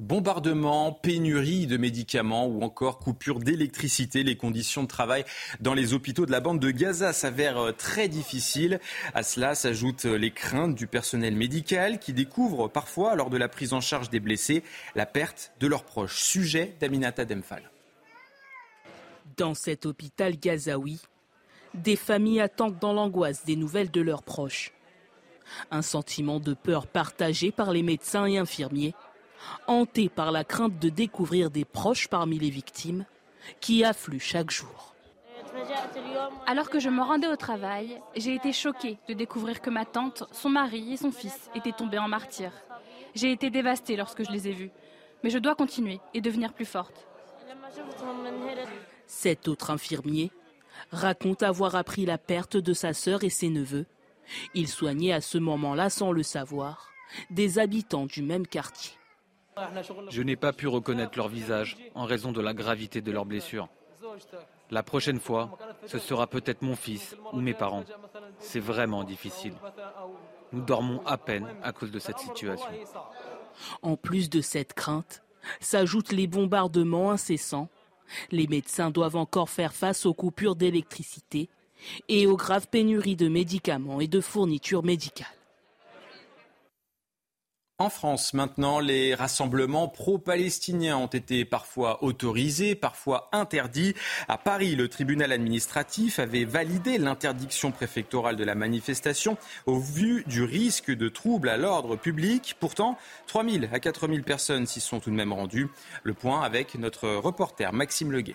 Bombardements, 0.00 0.92
pénurie 0.92 1.66
de 1.66 1.76
médicaments 1.76 2.46
ou 2.46 2.62
encore 2.62 3.00
coupure 3.00 3.40
d'électricité, 3.40 4.22
les 4.22 4.36
conditions 4.36 4.84
de 4.84 4.88
travail 4.88 5.24
dans 5.58 5.74
les 5.74 5.92
hôpitaux 5.92 6.24
de 6.24 6.30
la 6.30 6.38
bande 6.38 6.60
de 6.60 6.70
Gaza 6.70 7.12
s'avèrent 7.12 7.58
euh, 7.58 7.72
très 7.72 8.06
difficiles. 8.06 8.78
À 9.12 9.24
cela 9.24 9.56
s'ajoutent 9.56 10.06
euh, 10.06 10.16
les 10.16 10.30
craintes 10.30 10.76
du 10.76 10.86
personnel 10.86 11.34
médical 11.34 11.98
qui 11.98 12.12
découvre 12.12 12.68
parfois, 12.68 13.16
lors 13.16 13.28
de 13.28 13.36
la 13.36 13.48
prise 13.48 13.72
en 13.72 13.80
charge 13.80 14.08
des 14.08 14.20
blessés, 14.20 14.62
la 14.94 15.04
perte 15.04 15.50
de 15.58 15.66
leurs 15.66 15.82
proches. 15.82 16.22
Sujet 16.22 16.76
d'Aminata 16.78 17.24
Demphal. 17.24 17.68
Dans 19.38 19.54
cet 19.54 19.86
hôpital 19.86 20.36
gazaoui, 20.36 21.00
des 21.72 21.94
familles 21.94 22.40
attendent 22.40 22.80
dans 22.80 22.92
l'angoisse 22.92 23.44
des 23.44 23.54
nouvelles 23.54 23.90
de 23.90 24.00
leurs 24.00 24.24
proches. 24.24 24.72
Un 25.70 25.82
sentiment 25.82 26.40
de 26.40 26.54
peur 26.54 26.88
partagé 26.88 27.52
par 27.52 27.70
les 27.70 27.84
médecins 27.84 28.26
et 28.26 28.36
infirmiers 28.36 28.94
hanté 29.68 30.08
par 30.08 30.32
la 30.32 30.42
crainte 30.42 30.80
de 30.80 30.88
découvrir 30.88 31.52
des 31.52 31.64
proches 31.64 32.08
parmi 32.08 32.36
les 32.40 32.50
victimes 32.50 33.04
qui 33.60 33.84
affluent 33.84 34.18
chaque 34.18 34.50
jour. 34.50 34.96
Alors 36.48 36.68
que 36.68 36.80
je 36.80 36.88
me 36.88 37.02
rendais 37.02 37.28
au 37.28 37.36
travail, 37.36 38.02
j'ai 38.16 38.34
été 38.34 38.52
choquée 38.52 38.98
de 39.08 39.14
découvrir 39.14 39.60
que 39.60 39.70
ma 39.70 39.84
tante, 39.84 40.24
son 40.32 40.48
mari 40.48 40.94
et 40.94 40.96
son 40.96 41.12
fils 41.12 41.48
étaient 41.54 41.70
tombés 41.70 41.98
en 41.98 42.08
martyrs. 42.08 42.52
J'ai 43.14 43.30
été 43.30 43.50
dévastée 43.50 43.94
lorsque 43.96 44.24
je 44.24 44.32
les 44.32 44.48
ai 44.48 44.52
vus. 44.52 44.72
Mais 45.22 45.30
je 45.30 45.38
dois 45.38 45.54
continuer 45.54 46.00
et 46.14 46.20
devenir 46.20 46.52
plus 46.52 46.64
forte. 46.64 47.08
Cet 49.08 49.48
autre 49.48 49.70
infirmier 49.70 50.30
raconte 50.92 51.42
avoir 51.42 51.74
appris 51.74 52.06
la 52.06 52.18
perte 52.18 52.56
de 52.56 52.72
sa 52.72 52.92
sœur 52.92 53.24
et 53.24 53.30
ses 53.30 53.48
neveux. 53.48 53.86
Il 54.54 54.68
soignait 54.68 55.12
à 55.12 55.20
ce 55.20 55.38
moment-là, 55.38 55.90
sans 55.90 56.12
le 56.12 56.22
savoir, 56.22 56.90
des 57.30 57.58
habitants 57.58 58.06
du 58.06 58.22
même 58.22 58.46
quartier. 58.46 58.92
Je 60.10 60.22
n'ai 60.22 60.36
pas 60.36 60.52
pu 60.52 60.68
reconnaître 60.68 61.16
leur 61.16 61.28
visage 61.28 61.76
en 61.94 62.04
raison 62.04 62.30
de 62.30 62.40
la 62.40 62.54
gravité 62.54 63.00
de 63.00 63.10
leurs 63.10 63.24
blessures. 63.24 63.68
La 64.70 64.82
prochaine 64.82 65.18
fois, 65.18 65.58
ce 65.86 65.98
sera 65.98 66.26
peut-être 66.26 66.62
mon 66.62 66.76
fils 66.76 67.16
ou 67.32 67.40
mes 67.40 67.54
parents. 67.54 67.84
C'est 68.38 68.60
vraiment 68.60 69.02
difficile. 69.02 69.54
Nous 70.52 70.60
dormons 70.60 71.02
à 71.06 71.16
peine 71.16 71.46
à 71.62 71.72
cause 71.72 71.90
de 71.90 71.98
cette 71.98 72.18
situation. 72.18 72.70
En 73.82 73.96
plus 73.96 74.28
de 74.30 74.42
cette 74.42 74.74
crainte, 74.74 75.22
s'ajoutent 75.60 76.12
les 76.12 76.26
bombardements 76.26 77.10
incessants. 77.10 77.68
Les 78.30 78.46
médecins 78.46 78.90
doivent 78.90 79.16
encore 79.16 79.50
faire 79.50 79.72
face 79.72 80.06
aux 80.06 80.14
coupures 80.14 80.56
d'électricité 80.56 81.48
et 82.08 82.26
aux 82.26 82.36
graves 82.36 82.68
pénuries 82.68 83.16
de 83.16 83.28
médicaments 83.28 84.00
et 84.00 84.08
de 84.08 84.20
fournitures 84.20 84.84
médicales. 84.84 85.37
En 87.80 87.90
France, 87.90 88.34
maintenant, 88.34 88.80
les 88.80 89.14
rassemblements 89.14 89.86
pro-palestiniens 89.86 90.96
ont 90.96 91.06
été 91.06 91.44
parfois 91.44 92.02
autorisés, 92.02 92.74
parfois 92.74 93.28
interdits. 93.30 93.94
À 94.26 94.36
Paris, 94.36 94.74
le 94.74 94.88
tribunal 94.88 95.30
administratif 95.30 96.18
avait 96.18 96.44
validé 96.44 96.98
l'interdiction 96.98 97.70
préfectorale 97.70 98.34
de 98.34 98.42
la 98.42 98.56
manifestation 98.56 99.38
au 99.66 99.78
vu 99.78 100.24
du 100.26 100.42
risque 100.42 100.90
de 100.90 101.08
troubles 101.08 101.48
à 101.48 101.56
l'ordre 101.56 101.94
public. 101.94 102.56
Pourtant, 102.58 102.98
3 103.28 103.48
000 103.48 103.64
à 103.70 103.78
4 103.78 104.08
000 104.08 104.22
personnes 104.22 104.66
s'y 104.66 104.80
sont 104.80 104.98
tout 104.98 105.10
de 105.10 105.14
même 105.14 105.32
rendues. 105.32 105.68
Le 106.02 106.14
point 106.14 106.42
avec 106.42 106.74
notre 106.74 107.08
reporter 107.08 107.72
Maxime 107.72 108.10
Leguet. 108.10 108.34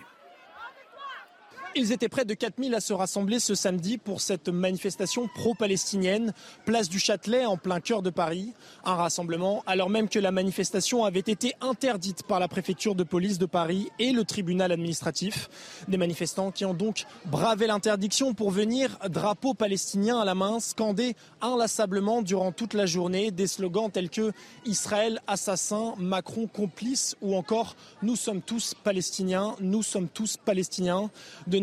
Ils 1.76 1.90
étaient 1.90 2.08
près 2.08 2.24
de 2.24 2.34
4000 2.34 2.72
à 2.76 2.80
se 2.80 2.92
rassembler 2.92 3.40
ce 3.40 3.56
samedi 3.56 3.98
pour 3.98 4.20
cette 4.20 4.48
manifestation 4.48 5.26
pro-palestinienne, 5.26 6.32
place 6.64 6.88
du 6.88 7.00
Châtelet 7.00 7.46
en 7.46 7.56
plein 7.56 7.80
cœur 7.80 8.00
de 8.00 8.10
Paris. 8.10 8.52
Un 8.84 8.94
rassemblement 8.94 9.64
alors 9.66 9.90
même 9.90 10.08
que 10.08 10.20
la 10.20 10.30
manifestation 10.30 11.04
avait 11.04 11.18
été 11.18 11.52
interdite 11.60 12.22
par 12.22 12.38
la 12.38 12.46
préfecture 12.46 12.94
de 12.94 13.02
police 13.02 13.38
de 13.38 13.46
Paris 13.46 13.88
et 13.98 14.12
le 14.12 14.22
tribunal 14.22 14.70
administratif. 14.70 15.48
Des 15.88 15.96
manifestants 15.96 16.52
qui 16.52 16.64
ont 16.64 16.74
donc 16.74 17.06
bravé 17.24 17.66
l'interdiction 17.66 18.34
pour 18.34 18.52
venir 18.52 18.96
drapeau 19.08 19.52
palestinien 19.52 20.20
à 20.20 20.24
la 20.24 20.36
main, 20.36 20.60
scander 20.60 21.16
inlassablement 21.40 22.22
durant 22.22 22.52
toute 22.52 22.74
la 22.74 22.86
journée 22.86 23.32
des 23.32 23.48
slogans 23.48 23.90
tels 23.90 24.10
que 24.10 24.30
Israël 24.64 25.20
assassin, 25.26 25.94
Macron 25.98 26.46
complice 26.46 27.16
ou 27.20 27.34
encore 27.34 27.74
Nous 28.00 28.14
sommes 28.14 28.42
tous 28.42 28.74
palestiniens, 28.74 29.56
nous 29.58 29.82
sommes 29.82 30.08
tous 30.08 30.36
palestiniens. 30.36 31.10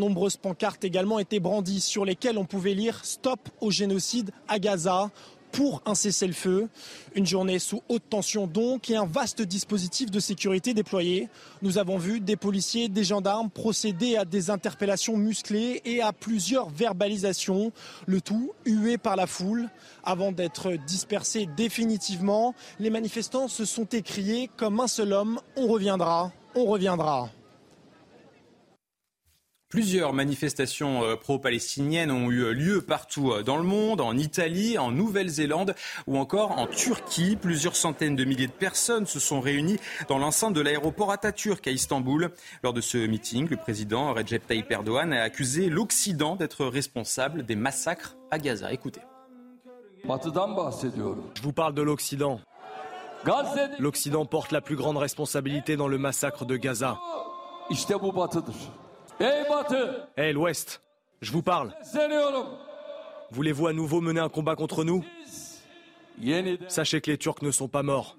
Nombreuses 0.01 0.37
pancartes 0.37 0.83
également 0.83 1.19
étaient 1.19 1.39
brandies 1.39 1.79
sur 1.79 2.05
lesquelles 2.05 2.39
on 2.39 2.45
pouvait 2.45 2.73
lire 2.73 3.05
Stop 3.05 3.39
au 3.61 3.69
génocide 3.69 4.31
à 4.47 4.57
Gaza 4.57 5.11
pour 5.51 5.81
un 5.85 5.95
cessez-le-feu. 5.95 6.69
Une 7.13 7.25
journée 7.25 7.59
sous 7.59 7.81
haute 7.89 8.03
tension 8.09 8.47
donc 8.47 8.89
et 8.89 8.95
un 8.95 9.05
vaste 9.05 9.41
dispositif 9.41 10.09
de 10.09 10.19
sécurité 10.19 10.73
déployé. 10.73 11.29
Nous 11.61 11.77
avons 11.77 11.97
vu 11.97 12.19
des 12.19 12.35
policiers, 12.35 12.89
des 12.89 13.03
gendarmes 13.03 13.49
procéder 13.49 14.15
à 14.15 14.25
des 14.25 14.49
interpellations 14.49 15.17
musclées 15.17 15.81
et 15.85 16.01
à 16.01 16.13
plusieurs 16.13 16.69
verbalisations. 16.69 17.71
Le 18.07 18.21
tout 18.21 18.53
hué 18.65 18.97
par 18.97 19.15
la 19.15 19.27
foule. 19.27 19.69
Avant 20.03 20.31
d'être 20.31 20.71
dispersés 20.87 21.47
définitivement, 21.55 22.55
les 22.79 22.89
manifestants 22.89 23.47
se 23.47 23.65
sont 23.65 23.85
écriés 23.85 24.49
comme 24.57 24.79
un 24.79 24.87
seul 24.87 25.13
homme, 25.13 25.39
on 25.55 25.67
reviendra, 25.67 26.31
on 26.55 26.65
reviendra. 26.65 27.29
Plusieurs 29.71 30.11
manifestations 30.11 31.01
euh, 31.05 31.15
pro-palestiniennes 31.15 32.11
ont 32.11 32.29
eu 32.29 32.53
lieu 32.53 32.81
partout 32.81 33.31
euh, 33.31 33.41
dans 33.41 33.55
le 33.55 33.63
monde, 33.63 34.01
en 34.01 34.17
Italie, 34.17 34.77
en 34.77 34.91
Nouvelle-Zélande 34.91 35.75
ou 36.07 36.17
encore 36.17 36.59
en 36.59 36.67
Turquie. 36.67 37.37
Plusieurs 37.37 37.77
centaines 37.77 38.17
de 38.17 38.25
milliers 38.25 38.47
de 38.47 38.51
personnes 38.51 39.05
se 39.05 39.17
sont 39.17 39.39
réunies 39.39 39.77
dans 40.09 40.17
l'enceinte 40.17 40.53
de 40.53 40.59
l'aéroport 40.59 41.09
Atatürk 41.09 41.65
à 41.67 41.71
Istanbul. 41.71 42.31
Lors 42.63 42.73
de 42.73 42.81
ce 42.81 42.97
meeting, 42.97 43.47
le 43.47 43.55
président 43.55 44.13
Recep 44.13 44.45
Tayyip 44.45 44.69
Erdogan 44.69 45.13
a 45.13 45.21
accusé 45.21 45.69
l'Occident 45.69 46.35
d'être 46.35 46.65
responsable 46.65 47.45
des 47.45 47.55
massacres 47.55 48.17
à 48.29 48.39
Gaza. 48.39 48.73
Écoutez. 48.73 48.99
Je 50.03 51.41
vous 51.41 51.53
parle 51.53 51.73
de 51.73 51.81
l'Occident. 51.81 52.41
L'Occident 53.79 54.25
porte 54.25 54.51
la 54.51 54.59
plus 54.59 54.75
grande 54.75 54.97
responsabilité 54.97 55.77
dans 55.77 55.87
le 55.87 55.97
massacre 55.97 56.43
de 56.43 56.57
Gaza. 56.57 56.99
Hé 60.17 60.33
l'Ouest, 60.33 60.81
je 61.21 61.31
vous 61.31 61.41
parle. 61.43 61.73
Voulez-vous 63.31 63.67
à 63.67 63.73
nouveau 63.73 64.01
mener 64.01 64.19
un 64.19 64.29
combat 64.29 64.55
contre 64.55 64.83
nous? 64.83 65.05
Sachez 66.67 67.01
que 67.01 67.11
les 67.11 67.17
Turcs 67.17 67.41
ne 67.41 67.51
sont 67.51 67.67
pas 67.67 67.83
morts. 67.83 68.17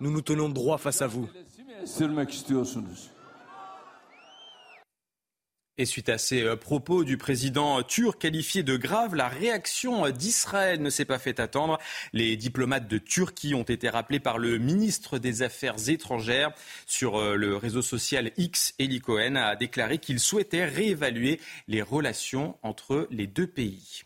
Nous 0.00 0.10
nous 0.10 0.20
tenons 0.22 0.48
droit 0.48 0.78
face 0.78 1.02
à 1.02 1.06
vous. 1.06 1.28
Et 5.76 5.86
suite 5.86 6.08
à 6.08 6.18
ces 6.18 6.44
euh, 6.44 6.54
propos 6.54 7.02
du 7.02 7.16
président 7.16 7.82
turc 7.82 8.20
qualifié 8.20 8.62
de 8.62 8.76
grave, 8.76 9.16
la 9.16 9.26
réaction 9.26 10.08
d'Israël 10.08 10.80
ne 10.80 10.88
s'est 10.88 11.04
pas 11.04 11.18
fait 11.18 11.40
attendre. 11.40 11.80
Les 12.12 12.36
diplomates 12.36 12.86
de 12.86 12.98
Turquie 12.98 13.54
ont 13.54 13.64
été 13.64 13.88
rappelés 13.88 14.20
par 14.20 14.38
le 14.38 14.58
ministre 14.58 15.18
des 15.18 15.42
Affaires 15.42 15.88
étrangères 15.88 16.52
sur 16.86 17.16
euh, 17.16 17.34
le 17.34 17.56
réseau 17.56 17.82
social 17.82 18.30
X. 18.36 18.74
Eli 18.78 19.00
Cohen 19.00 19.34
a 19.34 19.56
déclaré 19.56 19.98
qu'il 19.98 20.20
souhaitait 20.20 20.64
réévaluer 20.64 21.40
les 21.66 21.82
relations 21.82 22.56
entre 22.62 23.08
les 23.10 23.26
deux 23.26 23.48
pays. 23.48 24.04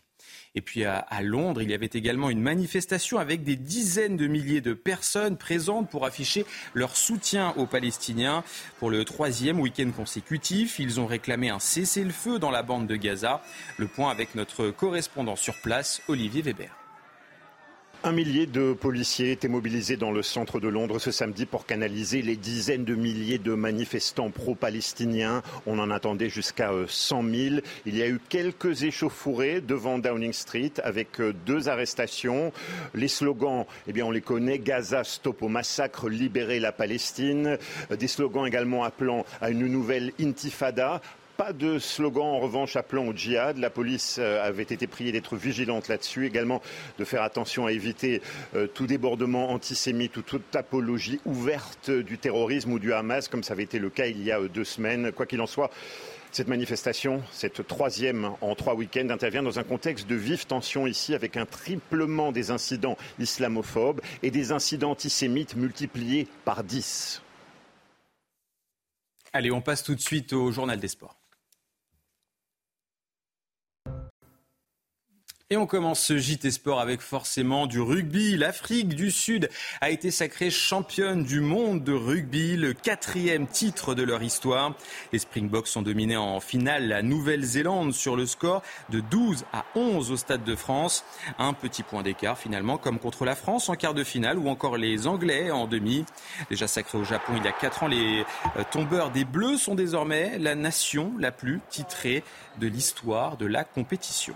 Et 0.59 0.61
puis 0.61 0.83
à, 0.83 1.05
Londres, 1.21 1.61
il 1.61 1.71
y 1.71 1.73
avait 1.73 1.89
également 1.93 2.29
une 2.29 2.41
manifestation 2.41 3.17
avec 3.17 3.45
des 3.45 3.55
dizaines 3.55 4.17
de 4.17 4.27
milliers 4.27 4.59
de 4.59 4.73
personnes 4.73 5.37
présentes 5.37 5.89
pour 5.89 6.05
afficher 6.05 6.45
leur 6.73 6.97
soutien 6.97 7.53
aux 7.55 7.65
Palestiniens. 7.65 8.43
Pour 8.77 8.89
le 8.89 9.05
troisième 9.05 9.61
week-end 9.61 9.89
consécutif, 9.95 10.77
ils 10.77 10.99
ont 10.99 11.05
réclamé 11.05 11.47
un 11.47 11.59
cessez-le-feu 11.59 12.39
dans 12.39 12.51
la 12.51 12.61
bande 12.61 12.87
de 12.87 12.97
Gaza. 12.97 13.41
Le 13.77 13.87
point 13.87 14.11
avec 14.11 14.35
notre 14.35 14.69
correspondant 14.69 15.37
sur 15.37 15.55
place, 15.61 16.01
Olivier 16.09 16.41
Weber. 16.41 16.78
Un 18.01 18.13
millier 18.13 18.45
de 18.45 18.71
policiers 18.71 19.31
étaient 19.31 19.49
mobilisés 19.49 19.97
dans 19.97 20.13
le 20.13 20.23
centre 20.23 20.61
de 20.61 20.69
Londres 20.69 20.99
ce 20.99 21.11
samedi 21.11 21.45
pour 21.45 21.65
canaliser 21.65 22.21
les 22.21 22.37
dizaines 22.37 22.85
de 22.85 22.95
milliers 22.95 23.39
de 23.39 23.53
manifestants 23.53 24.29
pro-palestiniens. 24.29 25.41
On 25.65 25.79
en 25.79 25.91
attendait 25.91 26.29
jusqu'à 26.29 26.71
100 26.87 27.23
euh, 27.25 27.49
000. 27.49 27.61
Il 27.85 27.97
y 27.97 28.01
a 28.01 28.07
eu 28.07 28.21
quelques 28.29 28.83
échauffourées 28.83 29.59
devant 29.59 29.99
Downing 29.99 30.31
Street 30.31 30.71
avec 30.81 31.19
euh, 31.19 31.33
deux 31.45 31.67
arrestations. 31.67 32.53
Les 32.95 33.09
slogans, 33.09 33.65
eh 33.85 33.91
bien, 33.91 34.05
on 34.05 34.11
les 34.11 34.21
connaît. 34.21 34.59
Gaza, 34.59 35.03
stop 35.03 35.43
au 35.43 35.49
massacre, 35.49 36.07
libérer 36.07 36.61
la 36.61 36.71
Palestine. 36.71 37.57
Des 37.89 38.07
slogans 38.07 38.47
également 38.47 38.85
appelant 38.85 39.25
à 39.41 39.49
une 39.49 39.67
nouvelle 39.67 40.13
intifada. 40.21 41.01
Pas 41.39 41.53
de 41.53 41.79
slogan 41.79 42.25
en 42.25 42.39
revanche 42.41 42.75
appelant 42.75 43.07
au 43.07 43.13
djihad. 43.13 43.59
La 43.59 43.69
police 43.69 44.17
euh, 44.19 44.45
avait 44.45 44.63
été 44.63 44.87
priée 44.87 45.13
d'être 45.13 45.37
vigilante 45.37 45.87
là-dessus, 45.87 46.25
également 46.25 46.61
de 46.97 47.05
faire 47.05 47.23
attention 47.23 47.65
à 47.65 47.71
éviter 47.71 48.21
euh, 48.55 48.67
tout 48.67 48.87
débordement 48.87 49.49
antisémite 49.51 50.17
ou 50.17 50.21
toute 50.21 50.53
apologie 50.53 51.21
ouverte 51.23 51.91
du 51.91 52.17
terrorisme 52.17 52.73
ou 52.73 52.77
du 52.77 52.91
Hamas, 52.91 53.29
comme 53.29 53.43
ça 53.43 53.53
avait 53.53 53.63
été 53.63 53.79
le 53.79 53.89
cas 53.89 54.07
il 54.07 54.21
y 54.21 54.33
a 54.33 54.41
euh, 54.41 54.49
deux 54.49 54.65
semaines. 54.65 55.13
Quoi 55.13 55.25
qu'il 55.25 55.39
en 55.39 55.45
soit, 55.45 55.71
cette 56.33 56.49
manifestation, 56.49 57.23
cette 57.31 57.65
troisième 57.65 58.31
en 58.41 58.53
trois 58.53 58.75
week-ends, 58.75 59.07
intervient 59.09 59.41
dans 59.41 59.59
un 59.59 59.63
contexte 59.63 60.07
de 60.07 60.15
vive 60.15 60.45
tension 60.45 60.87
ici, 60.87 61.15
avec 61.15 61.37
un 61.37 61.45
triplement 61.45 62.33
des 62.33 62.51
incidents 62.51 62.97
islamophobes 63.17 64.01
et 64.23 64.29
des 64.29 64.51
incidents 64.51 64.91
antisémites 64.91 65.55
multipliés 65.55 66.27
par 66.43 66.65
dix. 66.65 67.21
Allez, 69.31 69.51
on 69.51 69.61
passe 69.61 69.83
tout 69.83 69.95
de 69.95 70.01
suite 70.01 70.33
au 70.33 70.51
journal 70.51 70.81
des 70.81 70.89
sports. 70.89 71.18
Et 75.51 75.57
on 75.57 75.65
commence 75.65 75.99
ce 75.99 76.15
JT 76.15 76.51
Sport 76.51 76.79
avec 76.79 77.01
forcément 77.01 77.65
du 77.65 77.81
rugby. 77.81 78.37
L'Afrique 78.37 78.89
du 78.89 79.09
Sud 79.09 79.49
a 79.81 79.89
été 79.89 80.11
sacrée 80.11 80.51
championne 80.51 81.23
du 81.23 81.39
monde 81.39 81.83
de 81.83 81.91
rugby, 81.91 82.55
le 82.55 82.73
quatrième 82.73 83.47
titre 83.47 83.95
de 83.95 84.03
leur 84.03 84.21
histoire. 84.21 84.75
Les 85.11 85.17
Springboks 85.17 85.75
ont 85.75 85.81
dominé 85.81 86.15
en 86.17 86.39
finale 86.39 86.87
la 86.87 87.01
Nouvelle-Zélande 87.01 87.93
sur 87.93 88.15
le 88.15 88.27
score 88.27 88.61
de 88.91 88.99
12 88.99 89.43
à 89.51 89.65
11 89.73 90.11
au 90.11 90.17
Stade 90.17 90.43
de 90.43 90.55
France. 90.55 91.03
Un 91.39 91.53
petit 91.53 91.81
point 91.81 92.03
d'écart 92.03 92.37
finalement, 92.37 92.77
comme 92.77 92.99
contre 92.99 93.25
la 93.25 93.33
France 93.33 93.69
en 93.69 93.75
quart 93.75 93.95
de 93.95 94.03
finale 94.03 94.37
ou 94.37 94.49
encore 94.49 94.77
les 94.77 95.07
Anglais 95.07 95.49
en 95.49 95.65
demi. 95.65 96.05
Déjà 96.51 96.67
sacrés 96.67 96.99
au 96.99 97.03
Japon 97.03 97.33
il 97.35 97.43
y 97.43 97.47
a 97.47 97.53
4 97.53 97.81
ans, 97.81 97.87
les 97.87 98.23
euh, 98.55 98.63
tombeurs 98.71 99.09
des 99.09 99.25
Bleus 99.25 99.57
sont 99.57 99.73
désormais 99.73 100.37
la 100.37 100.53
nation 100.53 101.11
la 101.17 101.31
plus 101.31 101.59
titrée 101.71 102.23
de 102.59 102.67
l'histoire 102.67 103.35
de 103.35 103.47
la 103.47 103.63
compétition. 103.63 104.35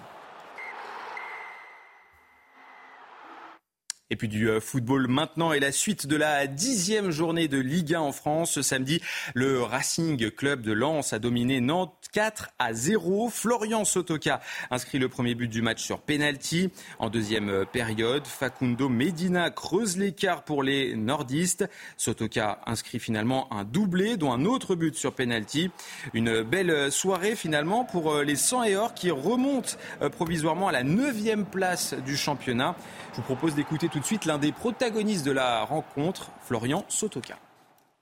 Et 4.14 4.16
puis 4.16 4.28
du 4.28 4.48
euh, 4.48 4.60
football 4.60 5.08
maintenant 5.08 5.54
et 5.54 5.60
la 5.60 5.72
suite 5.72 6.06
de 6.06 6.16
la 6.16 6.46
dixième 6.46 7.10
journée 7.10 7.48
de 7.48 7.58
Ligue 7.58 7.96
1 7.96 8.00
en 8.00 8.12
France. 8.12 8.52
Ce 8.52 8.62
samedi, 8.62 9.02
le 9.34 9.64
Racing 9.64 10.30
Club 10.30 10.62
de 10.62 10.72
Lens 10.72 11.14
a 11.14 11.18
dominé 11.18 11.62
Nantes 11.62 11.96
4 12.12 12.52
à 12.60 12.74
0. 12.74 13.30
Florian 13.30 13.86
Sotoka 13.86 14.40
inscrit 14.70 15.00
le 15.00 15.10
premier 15.10 15.34
but 15.34 15.48
du 15.48 15.64
match 15.64 15.82
sur 15.82 16.00
penalty. 16.00 16.70
En 17.00 17.10
deuxième 17.10 17.50
euh, 17.50 17.66
période, 17.66 18.28
Facundo 18.28 18.88
Medina 18.88 19.50
creuse 19.50 19.98
l'écart 19.98 20.44
pour 20.44 20.62
les 20.62 20.96
nordistes. 20.96 21.68
Sotoka 21.98 22.60
inscrit 22.68 23.00
finalement 23.00 23.52
un 23.52 23.64
doublé, 23.64 24.16
dont 24.16 24.32
un 24.32 24.46
autre 24.46 24.76
but 24.76 24.94
sur 24.94 25.16
penalty. 25.16 25.72
Une 26.14 26.44
belle 26.44 26.92
soirée 26.92 27.36
finalement 27.36 27.84
pour 27.84 28.14
euh, 28.14 28.24
les 28.24 28.36
100 28.36 28.66
et 28.66 28.76
or 28.76 28.94
qui 28.94 29.10
remontent 29.10 29.72
provisoirement 30.12 30.68
à 30.68 30.72
la 30.72 30.84
neuvième 30.84 31.46
place 31.46 31.96
du 32.06 32.16
championnat. 32.16 32.76
Je 33.14 33.18
vous 33.18 33.24
propose 33.24 33.56
d'écouter 33.56 33.90
tout 33.90 34.03
de 34.04 34.08
suite 34.08 34.26
l'un 34.26 34.38
des 34.38 34.52
protagonistes 34.52 35.26
de 35.26 35.32
la 35.32 35.64
rencontre, 35.64 36.30
Florian 36.42 36.84
Sotoka. 36.90 37.36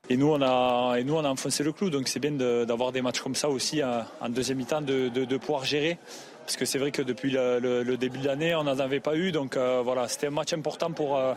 Et 0.10 0.18
nous, 0.18 0.28
on 0.28 0.42
a, 0.42 0.98
et 0.98 1.04
nous, 1.04 1.14
on 1.14 1.24
a 1.24 1.30
enfoncé 1.30 1.64
le 1.64 1.72
clou, 1.72 1.90
donc 1.92 2.08
c'est 2.08 2.20
bien 2.20 2.32
d'avoir 2.32 2.92
des 2.92 3.04
matchs 3.04 3.22
comme 3.22 3.36
ça 3.36 3.50
aussi 3.50 3.82
en, 3.84 4.30
deuxième 4.30 4.58
mi-temps, 4.58 4.82
de, 4.82 5.38
pouvoir 5.38 5.64
gérer. 5.64 6.00
Parce 6.40 6.58
que 6.58 6.66
c'est 6.66 6.80
vrai 6.80 6.92
que 6.92 7.04
depuis 7.04 7.32
le, 7.32 7.96
début 7.98 8.18
de 8.18 8.26
l'année, 8.26 8.56
on 8.56 8.64
n'en 8.64 8.80
avait 8.80 9.00
pas 9.00 9.16
eu. 9.16 9.32
Donc 9.32 9.56
euh, 9.56 9.82
voilà, 9.84 10.08
c'était 10.08 10.28
un 10.28 10.32
match 10.32 10.54
important 10.54 10.92
pour, 10.92 11.18
euh, 11.18 11.34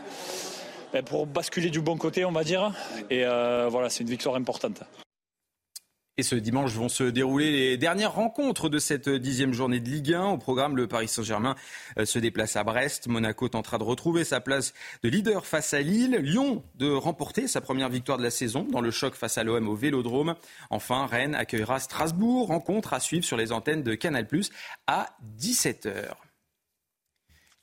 ben, 0.94 1.04
pour 1.04 1.26
basculer 1.26 1.68
du 1.68 1.82
bon 1.82 1.98
côté, 1.98 2.24
on 2.24 2.32
va 2.32 2.42
dire. 2.42 2.72
Et 3.10 3.24
euh, 3.24 3.68
voilà, 3.70 3.90
c'est 3.90 4.02
une 4.02 4.10
victoire 4.10 4.34
importante. 4.34 4.80
Et 6.16 6.22
ce 6.22 6.36
dimanche 6.36 6.70
vont 6.74 6.88
se 6.88 7.02
dérouler 7.02 7.50
les 7.50 7.76
dernières 7.76 8.14
rencontres 8.14 8.68
de 8.68 8.78
cette 8.78 9.08
dixième 9.08 9.52
journée 9.52 9.80
de 9.80 9.88
Ligue 9.88 10.14
1. 10.14 10.26
Au 10.26 10.38
programme, 10.38 10.76
le 10.76 10.86
Paris 10.86 11.08
Saint-Germain 11.08 11.56
euh, 11.98 12.04
se 12.04 12.20
déplace 12.20 12.54
à 12.54 12.62
Brest. 12.62 13.08
Monaco 13.08 13.48
tentera 13.48 13.78
de 13.78 13.82
retrouver 13.82 14.22
sa 14.22 14.40
place 14.40 14.74
de 15.02 15.08
leader 15.08 15.44
face 15.44 15.74
à 15.74 15.80
Lille. 15.80 16.16
Lyon 16.20 16.62
de 16.76 16.88
remporter 16.88 17.48
sa 17.48 17.60
première 17.60 17.88
victoire 17.88 18.16
de 18.16 18.22
la 18.22 18.30
saison 18.30 18.64
dans 18.70 18.80
le 18.80 18.92
choc 18.92 19.16
face 19.16 19.38
à 19.38 19.42
l'OM 19.42 19.66
au 19.68 19.74
Vélodrome. 19.74 20.36
Enfin, 20.70 21.06
Rennes 21.06 21.34
accueillera 21.34 21.80
Strasbourg. 21.80 22.46
Rencontre 22.46 22.92
à 22.92 23.00
suivre 23.00 23.24
sur 23.24 23.36
les 23.36 23.50
antennes 23.50 23.82
de 23.82 23.96
Canal+, 23.96 24.28
à 24.86 25.16
17h. 25.36 26.14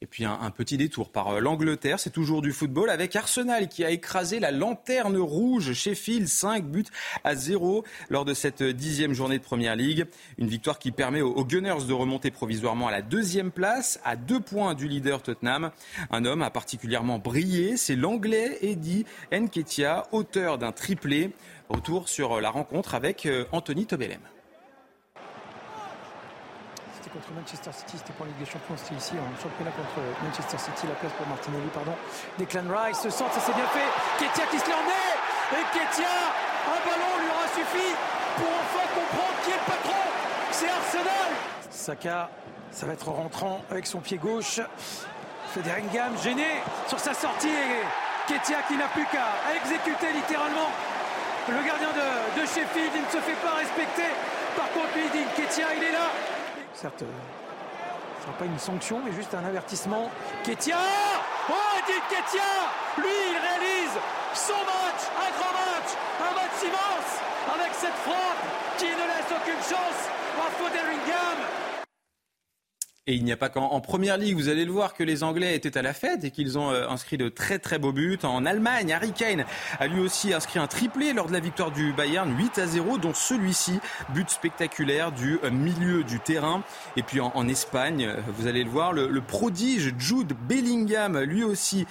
Et 0.03 0.07
puis 0.07 0.25
un, 0.25 0.49
petit 0.49 0.77
détour 0.77 1.11
par 1.11 1.27
euh, 1.27 1.39
l'Angleterre, 1.39 1.99
c'est 1.99 2.09
toujours 2.09 2.41
du 2.41 2.53
football 2.53 2.89
avec 2.89 3.15
Arsenal 3.15 3.67
qui 3.67 3.85
a 3.85 3.91
écrasé 3.91 4.39
la 4.39 4.49
lanterne 4.49 5.17
rouge 5.17 5.73
Sheffield, 5.73 6.27
5 6.27 6.65
buts 6.65 6.85
à 7.23 7.35
0 7.35 7.85
lors 8.09 8.25
de 8.25 8.33
cette 8.33 8.63
dixième 8.63 9.13
journée 9.13 9.37
de 9.37 9.43
Première 9.43 9.75
Ligue. 9.75 10.07
Une 10.39 10.47
victoire 10.47 10.79
qui 10.79 10.91
permet 10.91 11.21
aux, 11.21 11.45
Gunners 11.45 11.85
de 11.87 11.93
remonter 11.93 12.31
provisoirement 12.31 12.87
à 12.87 12.91
la 12.91 13.03
deuxième 13.03 13.51
place, 13.51 13.99
à 14.03 14.15
deux 14.15 14.39
points 14.39 14.73
du 14.73 14.87
leader 14.87 15.21
Tottenham. 15.21 15.69
Un 16.09 16.25
homme 16.25 16.41
a 16.41 16.49
particulièrement 16.49 17.19
brillé, 17.19 17.77
c'est 17.77 17.95
l'Anglais 17.95 18.57
Eddie 18.61 19.05
Nketiah, 19.31 20.07
auteur 20.11 20.57
d'un 20.57 20.71
triplé. 20.71 21.29
Retour 21.69 22.09
sur 22.09 22.41
la 22.41 22.49
rencontre 22.49 22.95
avec 22.95 23.27
euh, 23.27 23.45
Anthony 23.51 23.85
Tobelem 23.85 24.21
contre 27.11 27.31
Manchester 27.35 27.71
City, 27.71 27.95
c'était 27.99 28.13
pour 28.13 28.25
la 28.25 28.31
Ligue 28.31 28.43
des 28.43 28.49
Champions, 28.49 28.75
c'était 28.75 28.95
ici 28.95 29.13
en 29.19 29.27
championnat 29.35 29.71
contre 29.71 29.99
Manchester 30.23 30.57
City, 30.57 30.87
la 30.87 30.95
place 30.95 31.11
pour 31.19 31.27
Martinelli, 31.27 31.67
pardon. 31.75 31.95
Declan 32.39 32.67
Rice, 32.71 32.99
ce 33.03 33.09
centre, 33.11 33.33
ça 33.35 33.41
s'est 33.41 33.53
bien 33.53 33.67
fait. 33.67 33.89
Ketia 34.17 34.45
qui 34.47 34.59
se 34.59 34.69
l'en 34.71 34.79
Et 34.79 35.65
Ketia, 35.75 36.15
un 36.71 36.79
ballon 36.87 37.11
lui 37.19 37.29
aura 37.29 37.47
suffi 37.51 37.89
pour 38.39 38.51
enfin 38.63 38.85
comprendre 38.95 39.35
qui 39.43 39.51
est 39.51 39.59
le 39.59 39.67
patron. 39.67 40.03
C'est 40.51 40.71
Arsenal. 40.71 41.31
Saka, 41.69 42.29
ça 42.71 42.85
va 42.85 42.93
être 42.93 43.09
rentrant 43.09 43.61
avec 43.69 43.85
son 43.85 43.99
pied 43.99 44.17
gauche. 44.17 44.61
Federingham 45.53 46.15
gêné 46.23 46.63
sur 46.87 46.99
sa 46.99 47.13
sortie. 47.13 47.51
Et 47.51 47.83
Ketia 48.27 48.63
qui 48.67 48.77
n'a 48.77 48.87
plus 48.87 49.05
qu'à 49.11 49.27
exécuter 49.55 50.13
littéralement 50.13 50.71
le 51.49 51.67
gardien 51.67 51.89
de, 51.91 52.41
Sheffield. 52.45 52.91
Il 52.95 53.01
ne 53.01 53.11
se 53.11 53.19
fait 53.19 53.39
pas 53.43 53.55
respecter. 53.59 54.09
Par 54.55 54.71
contre, 54.71 54.95
lui, 54.95 55.25
Ketia, 55.35 55.75
il 55.75 55.83
est 55.83 55.91
là. 55.91 56.07
Certes, 56.73 57.01
euh, 57.01 57.05
ce 58.17 58.23
sera 58.25 58.37
pas 58.37 58.45
une 58.45 58.59
sanction, 58.59 59.01
mais 59.03 59.11
juste 59.11 59.33
un 59.33 59.43
avertissement. 59.43 60.09
Ketia 60.43 60.77
Oh, 61.49 61.53
Edith 61.79 62.03
Ketia 62.09 62.51
Lui, 62.97 63.09
il 63.31 63.37
réalise 63.37 63.97
son 64.33 64.53
match, 64.53 65.01
un 65.17 65.31
grand 65.37 65.53
match, 65.53 65.89
un 66.21 66.33
match 66.35 66.57
immense, 66.63 67.11
avec 67.53 67.73
cette 67.73 67.99
frappe 68.05 68.43
qui 68.77 68.85
ne 68.85 69.05
laisse 69.07 69.29
aucune 69.29 69.61
chance 69.61 70.01
à 70.39 70.49
Foderingham. 70.57 71.70
Et 73.07 73.15
il 73.15 73.23
n'y 73.23 73.31
a 73.31 73.37
pas 73.37 73.49
qu'en 73.49 73.81
première 73.81 74.15
ligue, 74.15 74.35
vous 74.35 74.47
allez 74.47 74.63
le 74.63 74.71
voir, 74.71 74.93
que 74.93 75.03
les 75.03 75.23
Anglais 75.23 75.55
étaient 75.55 75.75
à 75.75 75.81
la 75.81 75.91
fête 75.91 76.23
et 76.23 76.29
qu'ils 76.29 76.59
ont 76.59 76.69
euh, 76.69 76.87
inscrit 76.87 77.17
de 77.17 77.29
très 77.29 77.57
très 77.57 77.79
beaux 77.79 77.91
buts. 77.91 78.19
En 78.21 78.45
Allemagne, 78.45 78.93
Harry 78.93 79.11
Kane 79.11 79.43
a 79.79 79.87
lui 79.87 79.99
aussi 80.01 80.35
inscrit 80.35 80.59
un 80.59 80.67
triplé 80.67 81.11
lors 81.11 81.25
de 81.25 81.33
la 81.33 81.39
victoire 81.39 81.71
du 81.71 81.93
Bayern, 81.93 82.31
8 82.37 82.59
à 82.59 82.67
0, 82.67 82.99
dont 82.99 83.15
celui-ci, 83.15 83.79
but 84.13 84.29
spectaculaire 84.29 85.11
du 85.11 85.39
euh, 85.43 85.49
milieu 85.49 86.03
du 86.03 86.19
terrain. 86.19 86.63
Et 86.95 87.01
puis 87.01 87.19
en, 87.21 87.47
Espagne, 87.47 88.05
euh, 88.05 88.21
vous 88.37 88.45
allez 88.45 88.63
le 88.63 88.69
voir, 88.69 88.93
le, 88.93 89.19
prodige 89.19 89.95
Jude 89.97 90.33
Bellingham, 90.47 91.19
lui 91.21 91.43
aussi, 91.43 91.87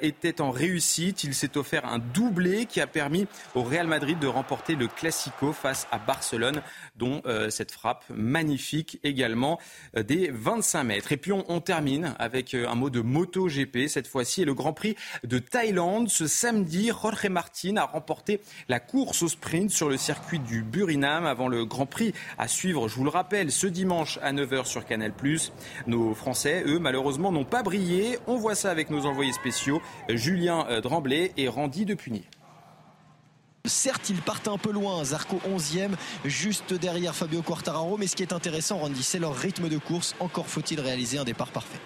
était 0.00 0.40
en 0.40 0.50
réussite. 0.50 1.22
Il 1.22 1.34
s'est 1.34 1.56
offert 1.56 1.84
un 1.86 1.98
doublé 1.98 2.66
qui 2.66 2.80
a 2.80 2.86
permis 2.86 3.26
au 3.54 3.62
Real 3.62 3.86
Madrid 3.86 4.18
de 4.18 4.26
remporter 4.26 4.74
le 4.74 4.88
Classico 4.88 5.52
face 5.52 5.86
à 5.92 5.98
Barcelone, 5.98 6.62
dont 6.98 7.22
cette 7.50 7.72
frappe 7.72 8.04
magnifique 8.10 8.98
également 9.02 9.58
des 9.94 10.30
25 10.32 10.84
mètres. 10.84 11.12
Et 11.12 11.16
puis 11.16 11.32
on, 11.32 11.60
termine 11.60 12.14
avec 12.18 12.54
euh, 12.54 12.68
un 12.68 12.74
mot 12.74 12.90
de 12.90 13.00
moto 13.00 13.48
GP 13.48 13.88
cette 13.88 14.06
fois-ci 14.06 14.42
et 14.42 14.44
le 14.44 14.54
Grand 14.54 14.72
Prix 14.72 14.96
de 15.24 15.38
Thaïlande. 15.38 16.08
Ce 16.08 16.26
samedi, 16.26 16.88
Jorge 16.88 17.26
Martin 17.28 17.76
a 17.76 17.84
remporté 17.84 18.40
la 18.68 18.80
course 18.80 19.22
au 19.22 19.28
sprint 19.28 19.70
sur 19.70 19.88
le 19.88 19.96
circuit 19.96 20.38
du 20.38 20.62
Burinam 20.62 21.26
avant 21.26 21.48
le 21.48 21.64
Grand 21.64 21.86
Prix 21.86 22.12
à 22.38 22.48
suivre, 22.48 22.88
je 22.88 22.94
vous 22.94 23.04
le 23.04 23.10
rappelle, 23.10 23.50
ce 23.50 23.66
dimanche 23.66 24.18
à 24.22 24.32
9h 24.32 24.66
sur 24.66 24.84
Canal+. 24.84 25.12
Nos 25.86 26.14
Français, 26.14 26.62
eux, 26.66 26.78
malheureusement, 26.78 27.32
n'ont 27.32 27.44
pas 27.44 27.62
brillé. 27.62 28.18
On 28.26 28.36
voit 28.36 28.54
ça 28.54 28.70
avec 28.70 28.90
nos 28.90 29.06
envoyés 29.06 29.32
spéciaux, 29.32 29.80
Julien 30.08 30.66
euh, 30.70 30.80
Dremblay 30.80 31.32
et 31.36 31.48
Randy 31.48 31.84
Depunier. 31.84 32.24
Certes, 33.68 34.08
il 34.08 34.22
partent 34.22 34.48
un 34.48 34.56
peu 34.56 34.72
loin, 34.72 35.04
Zarco 35.04 35.40
11e, 35.46 35.90
juste 36.24 36.72
derrière 36.72 37.14
Fabio 37.14 37.42
Quartararo, 37.42 37.98
mais 37.98 38.06
ce 38.06 38.16
qui 38.16 38.22
est 38.22 38.32
intéressant, 38.32 38.78
Randy, 38.78 39.02
c'est 39.02 39.18
leur 39.18 39.36
rythme 39.36 39.68
de 39.68 39.76
course. 39.76 40.14
Encore 40.20 40.46
faut-il 40.46 40.80
réaliser 40.80 41.18
un 41.18 41.24
départ 41.24 41.48
parfait. 41.48 41.78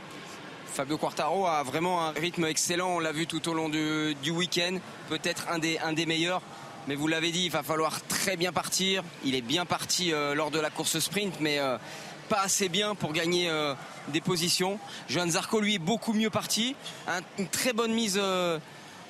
Fabio 0.73 0.97
Quartaro 0.97 1.47
a 1.47 1.63
vraiment 1.65 2.07
un 2.07 2.13
rythme 2.13 2.47
excellent, 2.47 2.97
on 2.97 2.99
l'a 3.01 3.13
vu 3.13 3.27
tout 3.27 3.47
au 3.49 3.55
long 3.55 3.69
du, 3.69 4.31
week-end, 4.31 4.79
peut-être 5.09 5.49
un 5.51 5.59
des, 5.59 5.79
un 5.79 5.93
des 5.93 6.07
meilleurs. 6.07 6.41
Mais 6.89 6.95
vous 6.95 7.09
l'avez 7.09 7.31
dit, 7.31 7.45
il 7.45 7.51
va 7.51 7.63
falloir 7.63 8.01
très 8.07 8.37
bien 8.37 8.53
partir. 8.53 9.05
Il 9.25 9.35
est 9.35 9.43
bien 9.43 9.67
parti 9.67 10.13
euh, 10.13 10.35
lors 10.35 10.51
de 10.51 10.59
la 10.59 10.71
course 10.71 10.99
sprint, 10.99 11.35
mais 11.41 11.59
euh, 11.59 11.79
pas 12.29 12.41
assez 12.41 12.69
bien 12.69 12.95
pour 12.95 13.13
gagner 13.13 13.51
euh, 13.51 13.75
des 14.09 14.21
positions. 14.21 14.79
Johan 15.09 15.29
Zarco, 15.29 15.61
lui, 15.61 15.75
est 15.75 15.79
beaucoup 15.79 16.13
mieux 16.13 16.31
parti. 16.31 16.75
une 17.39 17.49
très 17.49 17.73
bonne 17.73 17.93
mise 17.93 18.21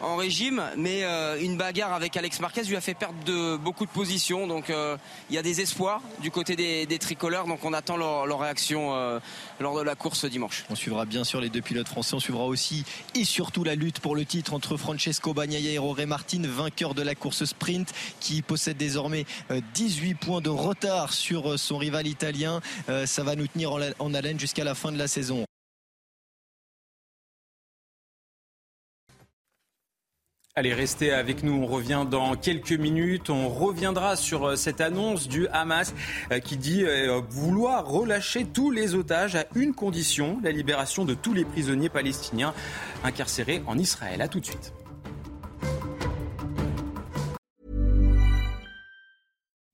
en 0.02 0.16
régime, 0.16 0.62
mais 0.76 1.04
euh, 1.04 1.40
une 1.40 1.56
bagarre 1.56 1.92
avec 1.92 2.16
Alex 2.16 2.40
Marquez 2.40 2.64
lui 2.64 2.76
a 2.76 2.80
fait 2.80 2.94
perdre 2.94 3.22
de, 3.24 3.56
beaucoup 3.56 3.86
de 3.86 3.90
positions. 3.90 4.46
Donc 4.46 4.68
euh, 4.68 4.96
il 5.30 5.36
y 5.36 5.38
a 5.38 5.42
des 5.42 5.60
espoirs 5.60 6.02
du 6.20 6.30
côté 6.30 6.56
des, 6.56 6.98
tricolores. 6.98 7.46
Donc 7.46 7.64
on 7.64 7.72
attend 7.72 7.96
leur, 7.96 8.38
réaction 8.38 8.94
euh, 8.94 9.20
lors 9.60 9.76
de 9.76 9.82
la 9.82 9.94
course 9.94 10.24
dimanche. 10.24 10.64
On 10.70 10.74
suivra 10.74 11.04
bien 11.04 11.24
sûr 11.24 11.40
les 11.40 11.48
deux 11.48 11.62
pilotes 11.62 11.88
français. 11.88 12.14
On 12.14 12.20
suivra 12.20 12.44
aussi 12.44 12.84
et 13.14 13.24
surtout 13.24 13.64
la 13.64 13.74
lutte 13.74 14.00
pour 14.00 14.16
le 14.16 14.24
titre 14.24 14.54
entre 14.54 14.76
Francesco 14.76 15.32
Bagnaia 15.32 15.72
et 15.72 15.78
Roré 15.78 16.06
Martin, 16.06 16.42
vainqueur 16.44 16.94
de 16.94 17.02
la 17.02 17.14
course 17.14 17.44
sprint, 17.44 17.92
qui 18.20 18.42
possède 18.42 18.76
désormais 18.76 19.24
18 19.74 20.14
points 20.14 20.40
de 20.40 20.50
retard 20.50 21.12
sur 21.12 21.58
son 21.58 21.78
rival 21.78 22.06
italien. 22.06 22.60
ça 23.06 23.22
va 23.22 23.36
nous 23.36 23.46
tenir 23.46 23.72
en 23.98 24.14
haleine 24.14 24.40
jusqu'à 24.40 24.64
la 24.64 24.74
fin 24.74 24.92
de 24.92 24.98
la 24.98 25.08
saison. 25.08 25.44
Allez, 30.54 30.74
restez 30.74 31.14
avec 31.14 31.42
nous. 31.42 31.62
On 31.62 31.66
revient 31.66 32.04
dans 32.10 32.36
quelques 32.36 32.72
minutes. 32.72 33.30
On 33.30 33.48
reviendra 33.48 34.16
sur 34.16 34.48
euh, 34.48 34.56
cette 34.56 34.82
annonce 34.82 35.26
du 35.26 35.48
Hamas 35.48 35.94
euh, 36.30 36.40
qui 36.40 36.58
dit 36.58 36.84
euh, 36.84 37.22
vouloir 37.30 37.86
relâcher 37.86 38.44
tous 38.44 38.70
les 38.70 38.94
otages 38.94 39.34
à 39.34 39.46
une 39.54 39.72
condition, 39.72 40.38
la 40.44 40.50
libération 40.50 41.06
de 41.06 41.14
tous 41.14 41.32
les 41.32 41.46
prisonniers 41.46 41.88
palestiniens 41.88 42.52
incarcérés 43.02 43.62
en 43.66 43.78
Israël. 43.78 44.20
À 44.20 44.28
tout 44.28 44.40
de 44.40 44.44
suite. 44.44 44.74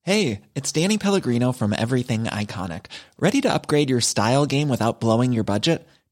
Hey, 0.05 0.43
it's 0.55 0.71
Danny 0.71 0.97
Pellegrino 0.97 1.51
from 1.51 1.75
Everything 1.77 2.27
Iconic. 2.27 2.87
Ready 3.19 3.41
to 3.41 3.53
upgrade 3.53 3.91
your 3.91 4.01
style 4.01 4.47
game 4.47 4.69
without 4.69 5.01
blowing 5.01 5.33
your 5.33 5.45
budget? 5.45 5.89